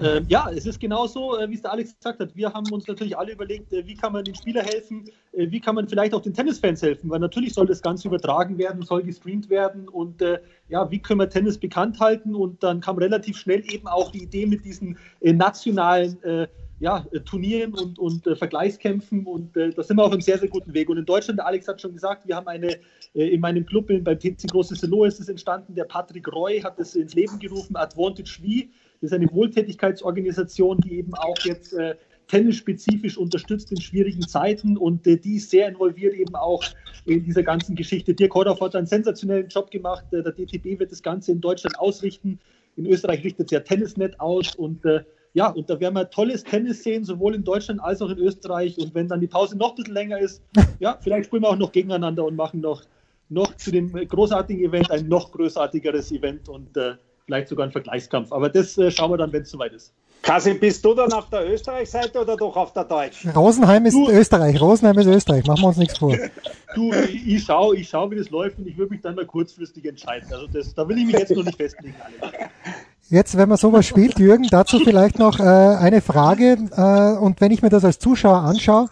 Äh, 0.00 0.22
ja, 0.28 0.50
es 0.54 0.66
ist 0.66 0.80
genauso, 0.80 1.38
äh, 1.38 1.48
wie 1.48 1.54
es 1.54 1.62
der 1.62 1.72
Alex 1.72 1.96
gesagt 1.96 2.20
hat. 2.20 2.36
Wir 2.36 2.52
haben 2.52 2.70
uns 2.70 2.86
natürlich 2.86 3.16
alle 3.16 3.32
überlegt, 3.32 3.72
äh, 3.72 3.86
wie 3.86 3.94
kann 3.94 4.12
man 4.12 4.24
den 4.24 4.34
Spieler 4.34 4.62
helfen, 4.62 5.04
äh, 5.32 5.50
wie 5.50 5.60
kann 5.60 5.74
man 5.74 5.88
vielleicht 5.88 6.12
auch 6.12 6.20
den 6.20 6.34
Tennisfans 6.34 6.82
helfen, 6.82 7.08
weil 7.08 7.20
natürlich 7.20 7.54
soll 7.54 7.66
das 7.66 7.80
Ganze 7.80 8.08
übertragen 8.08 8.58
werden, 8.58 8.82
soll 8.82 9.02
gestreamt 9.02 9.48
werden. 9.48 9.88
Und 9.88 10.20
äh, 10.20 10.40
ja, 10.68 10.90
wie 10.90 10.98
können 10.98 11.20
wir 11.20 11.28
Tennis 11.28 11.56
bekannt 11.58 12.00
halten? 12.00 12.34
Und 12.34 12.62
dann 12.62 12.80
kam 12.80 12.98
relativ 12.98 13.38
schnell 13.38 13.62
eben 13.72 13.86
auch 13.86 14.10
die 14.10 14.24
Idee 14.24 14.46
mit 14.46 14.64
diesen 14.64 14.98
äh, 15.20 15.32
nationalen 15.32 16.18
ja, 16.80 17.06
Turnieren 17.24 17.74
und, 17.74 18.00
und 18.00 18.24
Vergleichskämpfen. 18.36 19.24
Und 19.24 19.54
da 19.54 19.82
sind 19.84 19.96
wir 19.96 20.04
auf 20.04 20.10
einem 20.10 20.20
sehr, 20.20 20.38
sehr 20.38 20.48
guten 20.48 20.74
Weg. 20.74 20.88
Und 20.88 20.98
in 20.98 21.04
Deutschland, 21.04 21.38
der 21.38 21.46
Alex 21.46 21.68
hat 21.68 21.80
schon 21.80 21.92
gesagt, 21.92 22.26
wir 22.26 22.34
haben 22.34 22.48
eine, 22.48 22.76
in 23.14 23.40
meinem 23.40 23.64
Club 23.64 23.86
beim 23.86 24.18
TC 24.18 24.50
Große 24.50 24.74
Selo 24.74 25.04
ist 25.04 25.20
es 25.20 25.28
entstanden, 25.28 25.76
der 25.76 25.84
Patrick 25.84 26.26
Roy 26.32 26.60
hat 26.60 26.80
es 26.80 26.96
ins 26.96 27.14
Leben 27.14 27.38
gerufen, 27.38 27.76
Advantage 27.76 28.40
V 28.40 28.68
das 29.02 29.10
ist 29.10 29.16
eine 29.16 29.30
Wohltätigkeitsorganisation, 29.32 30.78
die 30.80 30.98
eben 30.98 31.12
auch 31.14 31.36
jetzt 31.44 31.72
äh, 31.72 31.96
tennisspezifisch 32.28 33.18
unterstützt 33.18 33.72
in 33.72 33.80
schwierigen 33.80 34.22
Zeiten 34.22 34.76
und 34.76 35.06
äh, 35.08 35.16
die 35.16 35.36
ist 35.36 35.50
sehr 35.50 35.68
involviert 35.68 36.14
eben 36.14 36.36
auch 36.36 36.62
in 37.04 37.24
dieser 37.24 37.42
ganzen 37.42 37.74
Geschichte. 37.74 38.14
Dirk 38.14 38.32
Hordauf 38.34 38.60
hat 38.60 38.76
einen 38.76 38.86
sensationellen 38.86 39.48
Job 39.48 39.72
gemacht. 39.72 40.04
Äh, 40.12 40.22
der 40.22 40.32
DTB 40.32 40.78
wird 40.78 40.92
das 40.92 41.02
Ganze 41.02 41.32
in 41.32 41.40
Deutschland 41.40 41.78
ausrichten. 41.80 42.38
In 42.76 42.86
Österreich 42.86 43.24
richtet 43.24 43.50
ja 43.50 43.60
Tennisnet 43.60 44.20
aus 44.20 44.54
und 44.54 44.84
äh, 44.84 45.02
ja, 45.34 45.48
und 45.48 45.68
da 45.68 45.80
werden 45.80 45.94
wir 45.94 46.08
tolles 46.08 46.44
Tennis 46.44 46.84
sehen, 46.84 47.04
sowohl 47.04 47.34
in 47.34 47.42
Deutschland 47.42 47.80
als 47.82 48.02
auch 48.02 48.10
in 48.10 48.18
Österreich. 48.18 48.78
Und 48.78 48.94
wenn 48.94 49.08
dann 49.08 49.20
die 49.20 49.26
Pause 49.26 49.58
noch 49.58 49.70
ein 49.70 49.76
bisschen 49.76 49.94
länger 49.94 50.18
ist, 50.18 50.42
ja, 50.78 50.96
vielleicht 51.00 51.26
spielen 51.26 51.42
wir 51.42 51.48
auch 51.48 51.56
noch 51.56 51.72
gegeneinander 51.72 52.24
und 52.24 52.36
machen 52.36 52.60
noch, 52.60 52.82
noch 53.30 53.56
zu 53.56 53.72
dem 53.72 53.92
großartigen 53.92 54.62
Event 54.62 54.90
ein 54.90 55.08
noch 55.08 55.32
großartigeres 55.32 56.12
Event. 56.12 56.48
Und 56.48 56.76
äh, 56.76 56.94
vielleicht 57.26 57.48
sogar 57.48 57.66
ein 57.66 57.72
Vergleichskampf. 57.72 58.32
Aber 58.32 58.48
das 58.48 58.76
äh, 58.78 58.90
schauen 58.90 59.10
wir 59.10 59.16
dann, 59.16 59.32
wenn 59.32 59.42
es 59.42 59.50
soweit 59.50 59.72
ist. 59.72 59.92
Kasim, 60.22 60.60
bist 60.60 60.84
du 60.84 60.94
dann 60.94 61.12
auf 61.12 61.28
der 61.30 61.50
Österreich-Seite 61.50 62.20
oder 62.20 62.36
doch 62.36 62.56
auf 62.56 62.72
der 62.72 62.84
deutschen? 62.84 63.30
Rosenheim 63.32 63.86
ist 63.86 63.94
du, 63.94 64.08
Österreich. 64.08 64.60
Rosenheim 64.60 64.96
ist 64.98 65.06
Österreich. 65.06 65.44
Machen 65.46 65.62
wir 65.62 65.68
uns 65.68 65.76
nichts 65.76 65.98
vor. 65.98 66.16
Du, 66.74 66.90
ich, 66.90 67.28
ich 67.28 67.44
schaue, 67.44 67.76
ich 67.76 67.86
schau, 67.86 68.10
wie 68.10 68.16
das 68.16 68.30
läuft 68.30 68.58
und 68.58 68.66
ich 68.66 68.78
würde 68.78 68.92
mich 68.92 69.02
dann 69.02 69.14
mal 69.14 69.26
kurzfristig 69.26 69.84
entscheiden. 69.84 70.32
Also 70.32 70.46
das, 70.46 70.74
da 70.74 70.88
will 70.88 70.96
ich 70.96 71.04
mich 71.04 71.18
jetzt 71.18 71.30
noch 71.36 71.44
nicht 71.44 71.58
festlegen. 71.58 71.94
Jetzt, 73.10 73.36
wenn 73.36 73.50
man 73.50 73.58
sowas 73.58 73.84
spielt, 73.84 74.18
Jürgen, 74.18 74.46
dazu 74.50 74.78
vielleicht 74.78 75.18
noch 75.18 75.38
äh, 75.38 75.42
eine 75.42 76.00
Frage. 76.00 76.56
Äh, 76.74 77.18
und 77.18 77.42
wenn 77.42 77.50
ich 77.50 77.60
mir 77.60 77.68
das 77.68 77.84
als 77.84 77.98
Zuschauer 77.98 78.38
anschaue, 78.38 78.88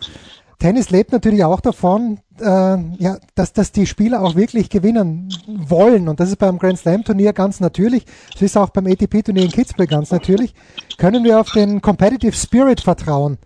Tennis 0.61 0.91
lebt 0.91 1.11
natürlich 1.11 1.43
auch 1.43 1.61
davon, 1.61 2.21
äh, 2.39 2.45
ja, 2.45 3.19
dass, 3.35 3.53
dass 3.53 3.73
die 3.73 3.87
Spieler 3.87 4.23
auch 4.23 4.37
wirklich 4.37 4.69
gewinnen 4.69 5.35
wollen. 5.47 6.07
Und 6.07 6.21
das 6.21 6.29
ist 6.29 6.37
beim 6.37 6.59
Grand 6.59 6.79
Slam 6.79 7.03
Turnier 7.03 7.33
ganz 7.33 7.59
natürlich. 7.61 8.05
Das 8.33 8.43
ist 8.43 8.57
auch 8.57 8.71
beim 8.71 8.87
ATP 8.87 9.23
Turnier 9.25 9.45
in 9.45 9.51
Kitzbühel 9.51 9.89
ganz 9.89 10.11
natürlich. 10.11 10.55
Können 10.99 11.25
wir 11.25 11.41
auf 11.41 11.51
den 11.51 11.81
Competitive 11.81 12.35
Spirit 12.37 12.81
vertrauen 12.81 13.39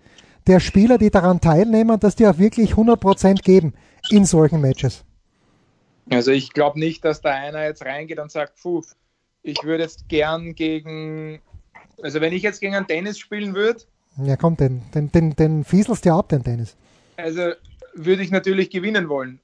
der 0.47 0.61
Spieler, 0.61 0.99
die 0.99 1.11
daran 1.11 1.41
teilnehmen, 1.41 1.99
dass 1.99 2.17
die 2.17 2.27
auch 2.27 2.37
wirklich 2.37 2.73
100% 2.73 3.43
geben 3.43 3.73
in 4.11 4.25
solchen 4.25 4.61
Matches? 4.61 5.05
Also 6.11 6.33
ich 6.33 6.53
glaube 6.53 6.79
nicht, 6.79 7.05
dass 7.05 7.23
da 7.23 7.31
einer 7.31 7.65
jetzt 7.65 7.85
reingeht 7.85 8.19
und 8.19 8.31
sagt, 8.31 8.61
puh, 8.61 8.83
ich 9.43 9.63
würde 9.63 9.85
jetzt 9.85 10.09
gern 10.09 10.55
gegen, 10.55 11.41
also 12.03 12.21
wenn 12.21 12.33
ich 12.33 12.43
jetzt 12.43 12.61
gegen 12.61 12.75
einen 12.75 12.87
Tennis 12.87 13.19
spielen 13.19 13.55
würde. 13.55 13.81
Ja 14.19 14.37
komm, 14.37 14.57
den, 14.57 14.83
den, 14.95 15.11
den, 15.11 15.35
den 15.35 15.65
fieselst 15.65 16.05
du 16.05 16.11
ja 16.11 16.19
ab, 16.19 16.29
den 16.29 16.45
Tennis. 16.45 16.77
Also 17.17 17.53
würde 17.95 18.23
ich 18.23 18.31
natürlich 18.31 18.71
gewinnen 18.71 19.09
wollen. 19.09 19.41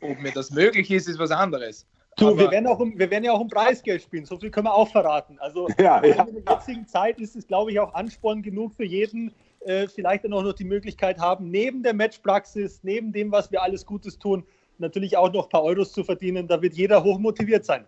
Ob 0.00 0.18
mir 0.20 0.32
das 0.32 0.50
möglich 0.50 0.90
ist, 0.90 1.08
ist 1.08 1.18
was 1.18 1.30
anderes. 1.30 1.86
Du, 2.16 2.36
wir 2.36 2.50
werden, 2.50 2.66
auch 2.66 2.78
um, 2.78 2.98
wir 2.98 3.10
werden 3.10 3.24
ja 3.24 3.32
auch 3.32 3.40
um 3.40 3.48
Preisgeld 3.48 4.02
spielen, 4.02 4.24
so 4.24 4.36
viel 4.36 4.50
können 4.50 4.66
wir 4.66 4.74
auch 4.74 4.88
verraten. 4.88 5.38
Also 5.38 5.68
ja, 5.78 6.04
ja. 6.04 6.24
in 6.24 6.44
der 6.44 6.54
jetzigen 6.54 6.86
Zeit 6.86 7.18
ist 7.20 7.36
es, 7.36 7.46
glaube 7.46 7.72
ich, 7.72 7.80
auch 7.80 7.94
Ansporn 7.94 8.42
genug 8.42 8.74
für 8.74 8.84
jeden, 8.84 9.32
äh, 9.60 9.86
vielleicht 9.86 10.24
dann 10.24 10.32
auch 10.32 10.42
noch 10.42 10.52
die 10.52 10.64
Möglichkeit 10.64 11.18
haben, 11.18 11.50
neben 11.50 11.82
der 11.82 11.94
Matchpraxis, 11.94 12.80
neben 12.82 13.12
dem, 13.12 13.30
was 13.32 13.50
wir 13.52 13.62
alles 13.62 13.86
Gutes 13.86 14.18
tun, 14.18 14.44
natürlich 14.78 15.16
auch 15.16 15.32
noch 15.32 15.44
ein 15.44 15.50
paar 15.50 15.62
Euros 15.62 15.92
zu 15.92 16.04
verdienen. 16.04 16.48
Da 16.48 16.60
wird 16.60 16.74
jeder 16.74 17.02
hochmotiviert 17.02 17.64
sein. 17.64 17.84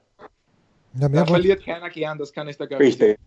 Ja, 0.99 1.09
da 1.09 1.27
verliert 1.27 1.65
keiner 1.65 1.91
gern, 1.91 2.19
das 2.19 2.33
kann 2.33 2.49
ich 2.49 2.57
da 2.57 2.67
gar 2.67 2.79
nicht. 2.79 3.01
Richtig. 3.01 3.19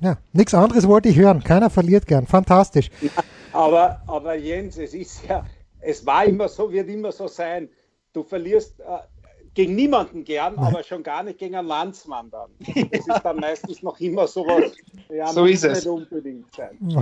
Ja, 0.00 0.16
nichts 0.32 0.54
anderes 0.54 0.88
wollte 0.88 1.10
ich 1.10 1.16
hören. 1.16 1.44
Keiner 1.44 1.68
verliert 1.68 2.06
gern. 2.06 2.26
Fantastisch. 2.26 2.88
Ja, 3.02 3.10
aber, 3.52 4.02
aber 4.06 4.34
Jens, 4.34 4.78
es 4.78 4.94
ist 4.94 5.26
ja, 5.28 5.44
es 5.80 6.04
war 6.04 6.24
immer 6.24 6.48
so, 6.48 6.70
wird 6.70 6.88
immer 6.88 7.12
so 7.12 7.26
sein. 7.26 7.68
Du 8.12 8.22
verlierst 8.22 8.80
äh, 8.80 8.98
gegen 9.54 9.74
niemanden 9.74 10.24
gern, 10.24 10.56
aber 10.58 10.82
schon 10.82 11.02
gar 11.02 11.22
nicht 11.22 11.38
gegen 11.38 11.54
einen 11.56 11.68
Landsmann 11.68 12.30
dann. 12.30 12.50
Das 12.90 13.06
ist 13.06 13.24
dann 13.24 13.36
meistens 13.36 13.82
noch 13.82 13.98
immer 14.00 14.26
sowas. 14.26 14.72
Ja, 15.08 15.28
so 15.28 15.44
ist 15.44 15.64
es. 15.64 15.86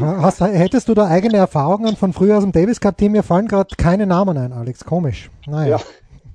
Hast, 0.00 0.40
hättest 0.40 0.88
du 0.88 0.94
da 0.94 1.06
eigene 1.06 1.36
Erfahrungen 1.36 1.96
von 1.96 2.12
früher 2.12 2.38
aus 2.38 2.42
dem 2.44 2.52
Davis 2.52 2.80
Cup 2.80 2.96
Team? 2.96 3.12
Mir 3.12 3.22
fallen 3.22 3.48
gerade 3.48 3.74
keine 3.76 4.06
Namen 4.06 4.36
ein, 4.38 4.52
Alex. 4.52 4.84
Komisch. 4.84 5.30
Naja. 5.46 5.76
Ja. 5.76 5.82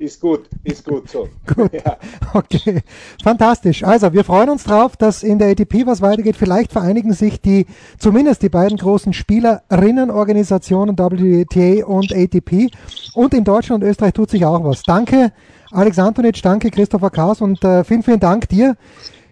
Ist 0.04 0.20
gut, 0.20 0.50
ist 0.66 0.84
gut 0.84 1.10
so. 1.10 1.30
gut, 1.56 1.72
ja. 1.72 1.96
okay, 2.34 2.82
fantastisch. 3.24 3.86
Also 3.86 4.12
wir 4.12 4.26
freuen 4.26 4.50
uns 4.50 4.66
drauf, 4.66 4.98
dass 4.98 5.24
in 5.24 5.40
der 5.40 5.52
ATP 5.52 5.86
was 5.86 6.02
weitergeht. 6.02 6.36
Vielleicht 6.36 6.74
vereinigen 6.74 7.14
sich 7.14 7.40
die, 7.40 7.68
zumindest 7.98 8.42
die 8.42 8.50
beiden 8.50 8.78
großen 8.78 9.14
Spielerinnenorganisationen 9.14 10.98
WTA 10.98 11.86
und 11.86 12.14
ATP. 12.14 12.70
Und 13.14 13.34
in 13.34 13.46
Deutschland 13.46 13.82
und 13.82 13.90
Österreich 13.90 14.12
tut 14.12 14.30
sich 14.30 14.44
auch 14.46 14.62
was. 14.66 14.84
Danke, 14.84 15.32
Alex 15.72 15.98
Antonic, 15.98 16.42
danke, 16.42 16.70
Christopher 16.70 17.10
Kaas 17.10 17.40
und 17.40 17.64
äh, 17.64 17.86
vielen, 17.86 18.04
vielen 18.04 18.20
Dank 18.20 18.50
dir. 18.50 18.76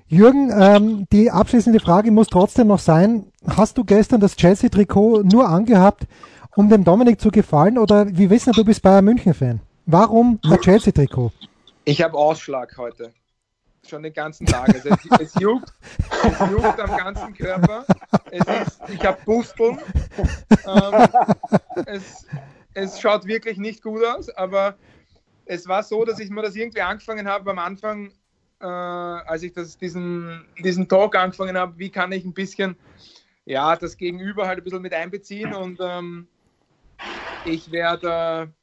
Jürgen, 0.08 0.54
ähm, 0.58 1.06
die 1.12 1.32
abschließende 1.32 1.82
Frage 1.82 2.12
muss 2.12 2.28
trotzdem 2.28 2.68
noch 2.68 2.80
sein, 2.80 3.26
hast 3.46 3.78
du 3.78 3.84
gestern 3.84 4.22
das 4.22 4.38
Chelsea-Trikot 4.38 5.24
nur 5.24 5.50
angehabt, 5.50 6.08
um 6.56 6.70
dem 6.70 6.86
Dominik 6.86 7.20
zu 7.20 7.30
gefallen 7.30 7.78
oder 7.78 8.08
wie 8.08 8.30
wissen 8.30 8.54
du 8.54 8.64
bist 8.64 8.82
Bayern 8.82 9.04
München-Fan? 9.04 9.60
Warum 9.86 10.40
ein 10.44 10.60
Chelsea-Trikot? 10.62 11.32
Ich 11.86 12.02
habe 12.02 12.18
Ausschlag 12.18 12.78
heute. 12.78 13.14
Schon 13.88 14.04
den 14.04 14.14
ganzen 14.14 14.46
Tag. 14.46 14.70
Also 14.70 14.90
es, 14.90 15.20
es, 15.20 15.42
juckt, 15.42 15.74
es 16.24 16.40
juckt 16.52 16.80
am 16.80 16.98
ganzen 16.98 17.34
Körper. 17.34 17.86
Ist, 18.30 18.80
ich 18.90 19.04
habe 19.04 19.18
Pusteln. 19.26 19.80
Ähm, 20.68 21.08
es, 21.88 22.28
es 22.76 23.02
schaut 23.02 23.26
wirklich 23.26 23.58
nicht 23.58 23.82
gut 23.82 24.06
aus, 24.06 24.30
aber 24.30 24.76
es 25.46 25.68
war 25.68 25.82
so, 25.82 26.06
dass 26.06 26.20
ich 26.20 26.30
mir 26.30 26.44
das 26.44 26.56
irgendwie 26.56 26.82
angefangen 26.82 27.28
habe 27.28 27.50
am 27.50 27.60
Anfang, 27.60 28.12
äh, 28.60 28.66
als 28.66 29.42
ich 29.42 29.54
das, 29.54 29.78
diesen, 29.78 30.46
diesen 30.64 30.88
Talk 30.88 31.16
angefangen 31.16 31.58
habe, 31.58 31.78
wie 31.80 31.90
kann 31.90 32.12
ich 32.12 32.24
ein 32.24 32.34
bisschen 32.34 32.78
ja, 33.46 33.76
das 33.76 33.98
Gegenüber 33.98 34.48
halt 34.48 34.60
ein 34.60 34.64
bisschen 34.64 34.82
mit 34.82 34.94
einbeziehen 34.94 35.54
und 35.54 35.80
ähm, 35.82 36.28
ich 37.46 37.72
werde 37.72 38.54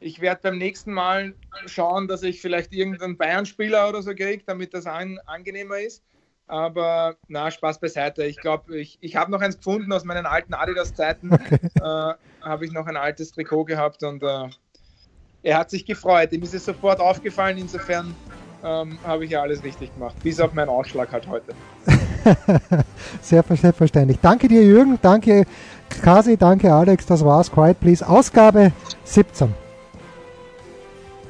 ich 0.00 0.20
werde 0.20 0.40
beim 0.42 0.58
nächsten 0.58 0.92
Mal 0.92 1.34
schauen, 1.66 2.08
dass 2.08 2.22
ich 2.22 2.40
vielleicht 2.40 2.72
irgendeinen 2.72 3.16
Bayern-Spieler 3.16 3.88
oder 3.88 4.02
so 4.02 4.14
kriege, 4.14 4.42
damit 4.46 4.74
das 4.74 4.86
an, 4.86 5.18
angenehmer 5.26 5.78
ist. 5.78 6.02
Aber 6.46 7.16
na, 7.28 7.50
Spaß 7.50 7.78
beiseite. 7.78 8.24
Ich 8.24 8.38
glaube, 8.38 8.78
ich, 8.78 8.98
ich 9.00 9.16
habe 9.16 9.30
noch 9.30 9.40
eins 9.40 9.56
gefunden 9.58 9.92
aus 9.92 10.04
meinen 10.04 10.26
alten 10.26 10.54
Adidas-Zeiten. 10.54 11.30
Okay. 11.38 11.58
Äh, 11.76 12.14
habe 12.40 12.64
ich 12.64 12.72
noch 12.72 12.86
ein 12.86 12.96
altes 12.96 13.32
Trikot 13.32 13.64
gehabt 13.64 14.02
und 14.04 14.22
äh, 14.22 14.48
er 15.42 15.58
hat 15.58 15.70
sich 15.70 15.84
gefreut. 15.84 16.32
Ihm 16.32 16.42
ist 16.42 16.54
es 16.54 16.64
sofort 16.64 17.00
aufgefallen. 17.00 17.58
Insofern 17.58 18.14
ähm, 18.64 18.98
habe 19.04 19.24
ich 19.24 19.32
ja 19.32 19.42
alles 19.42 19.62
richtig 19.64 19.92
gemacht. 19.94 20.14
Bis 20.22 20.40
auf 20.40 20.52
meinen 20.54 20.68
Ausschlag 20.68 21.12
halt 21.12 21.26
heute. 21.26 21.54
Sehr 23.22 23.42
selbstverständlich. 23.42 24.18
Danke 24.20 24.48
dir, 24.48 24.62
Jürgen. 24.62 24.98
Danke, 25.02 25.44
Kasi. 26.02 26.36
Danke, 26.36 26.72
Alex. 26.72 27.06
Das 27.06 27.24
war's. 27.24 27.50
Quiet 27.50 27.80
Please. 27.80 28.06
Ausgabe 28.06 28.72
17. 29.04 29.67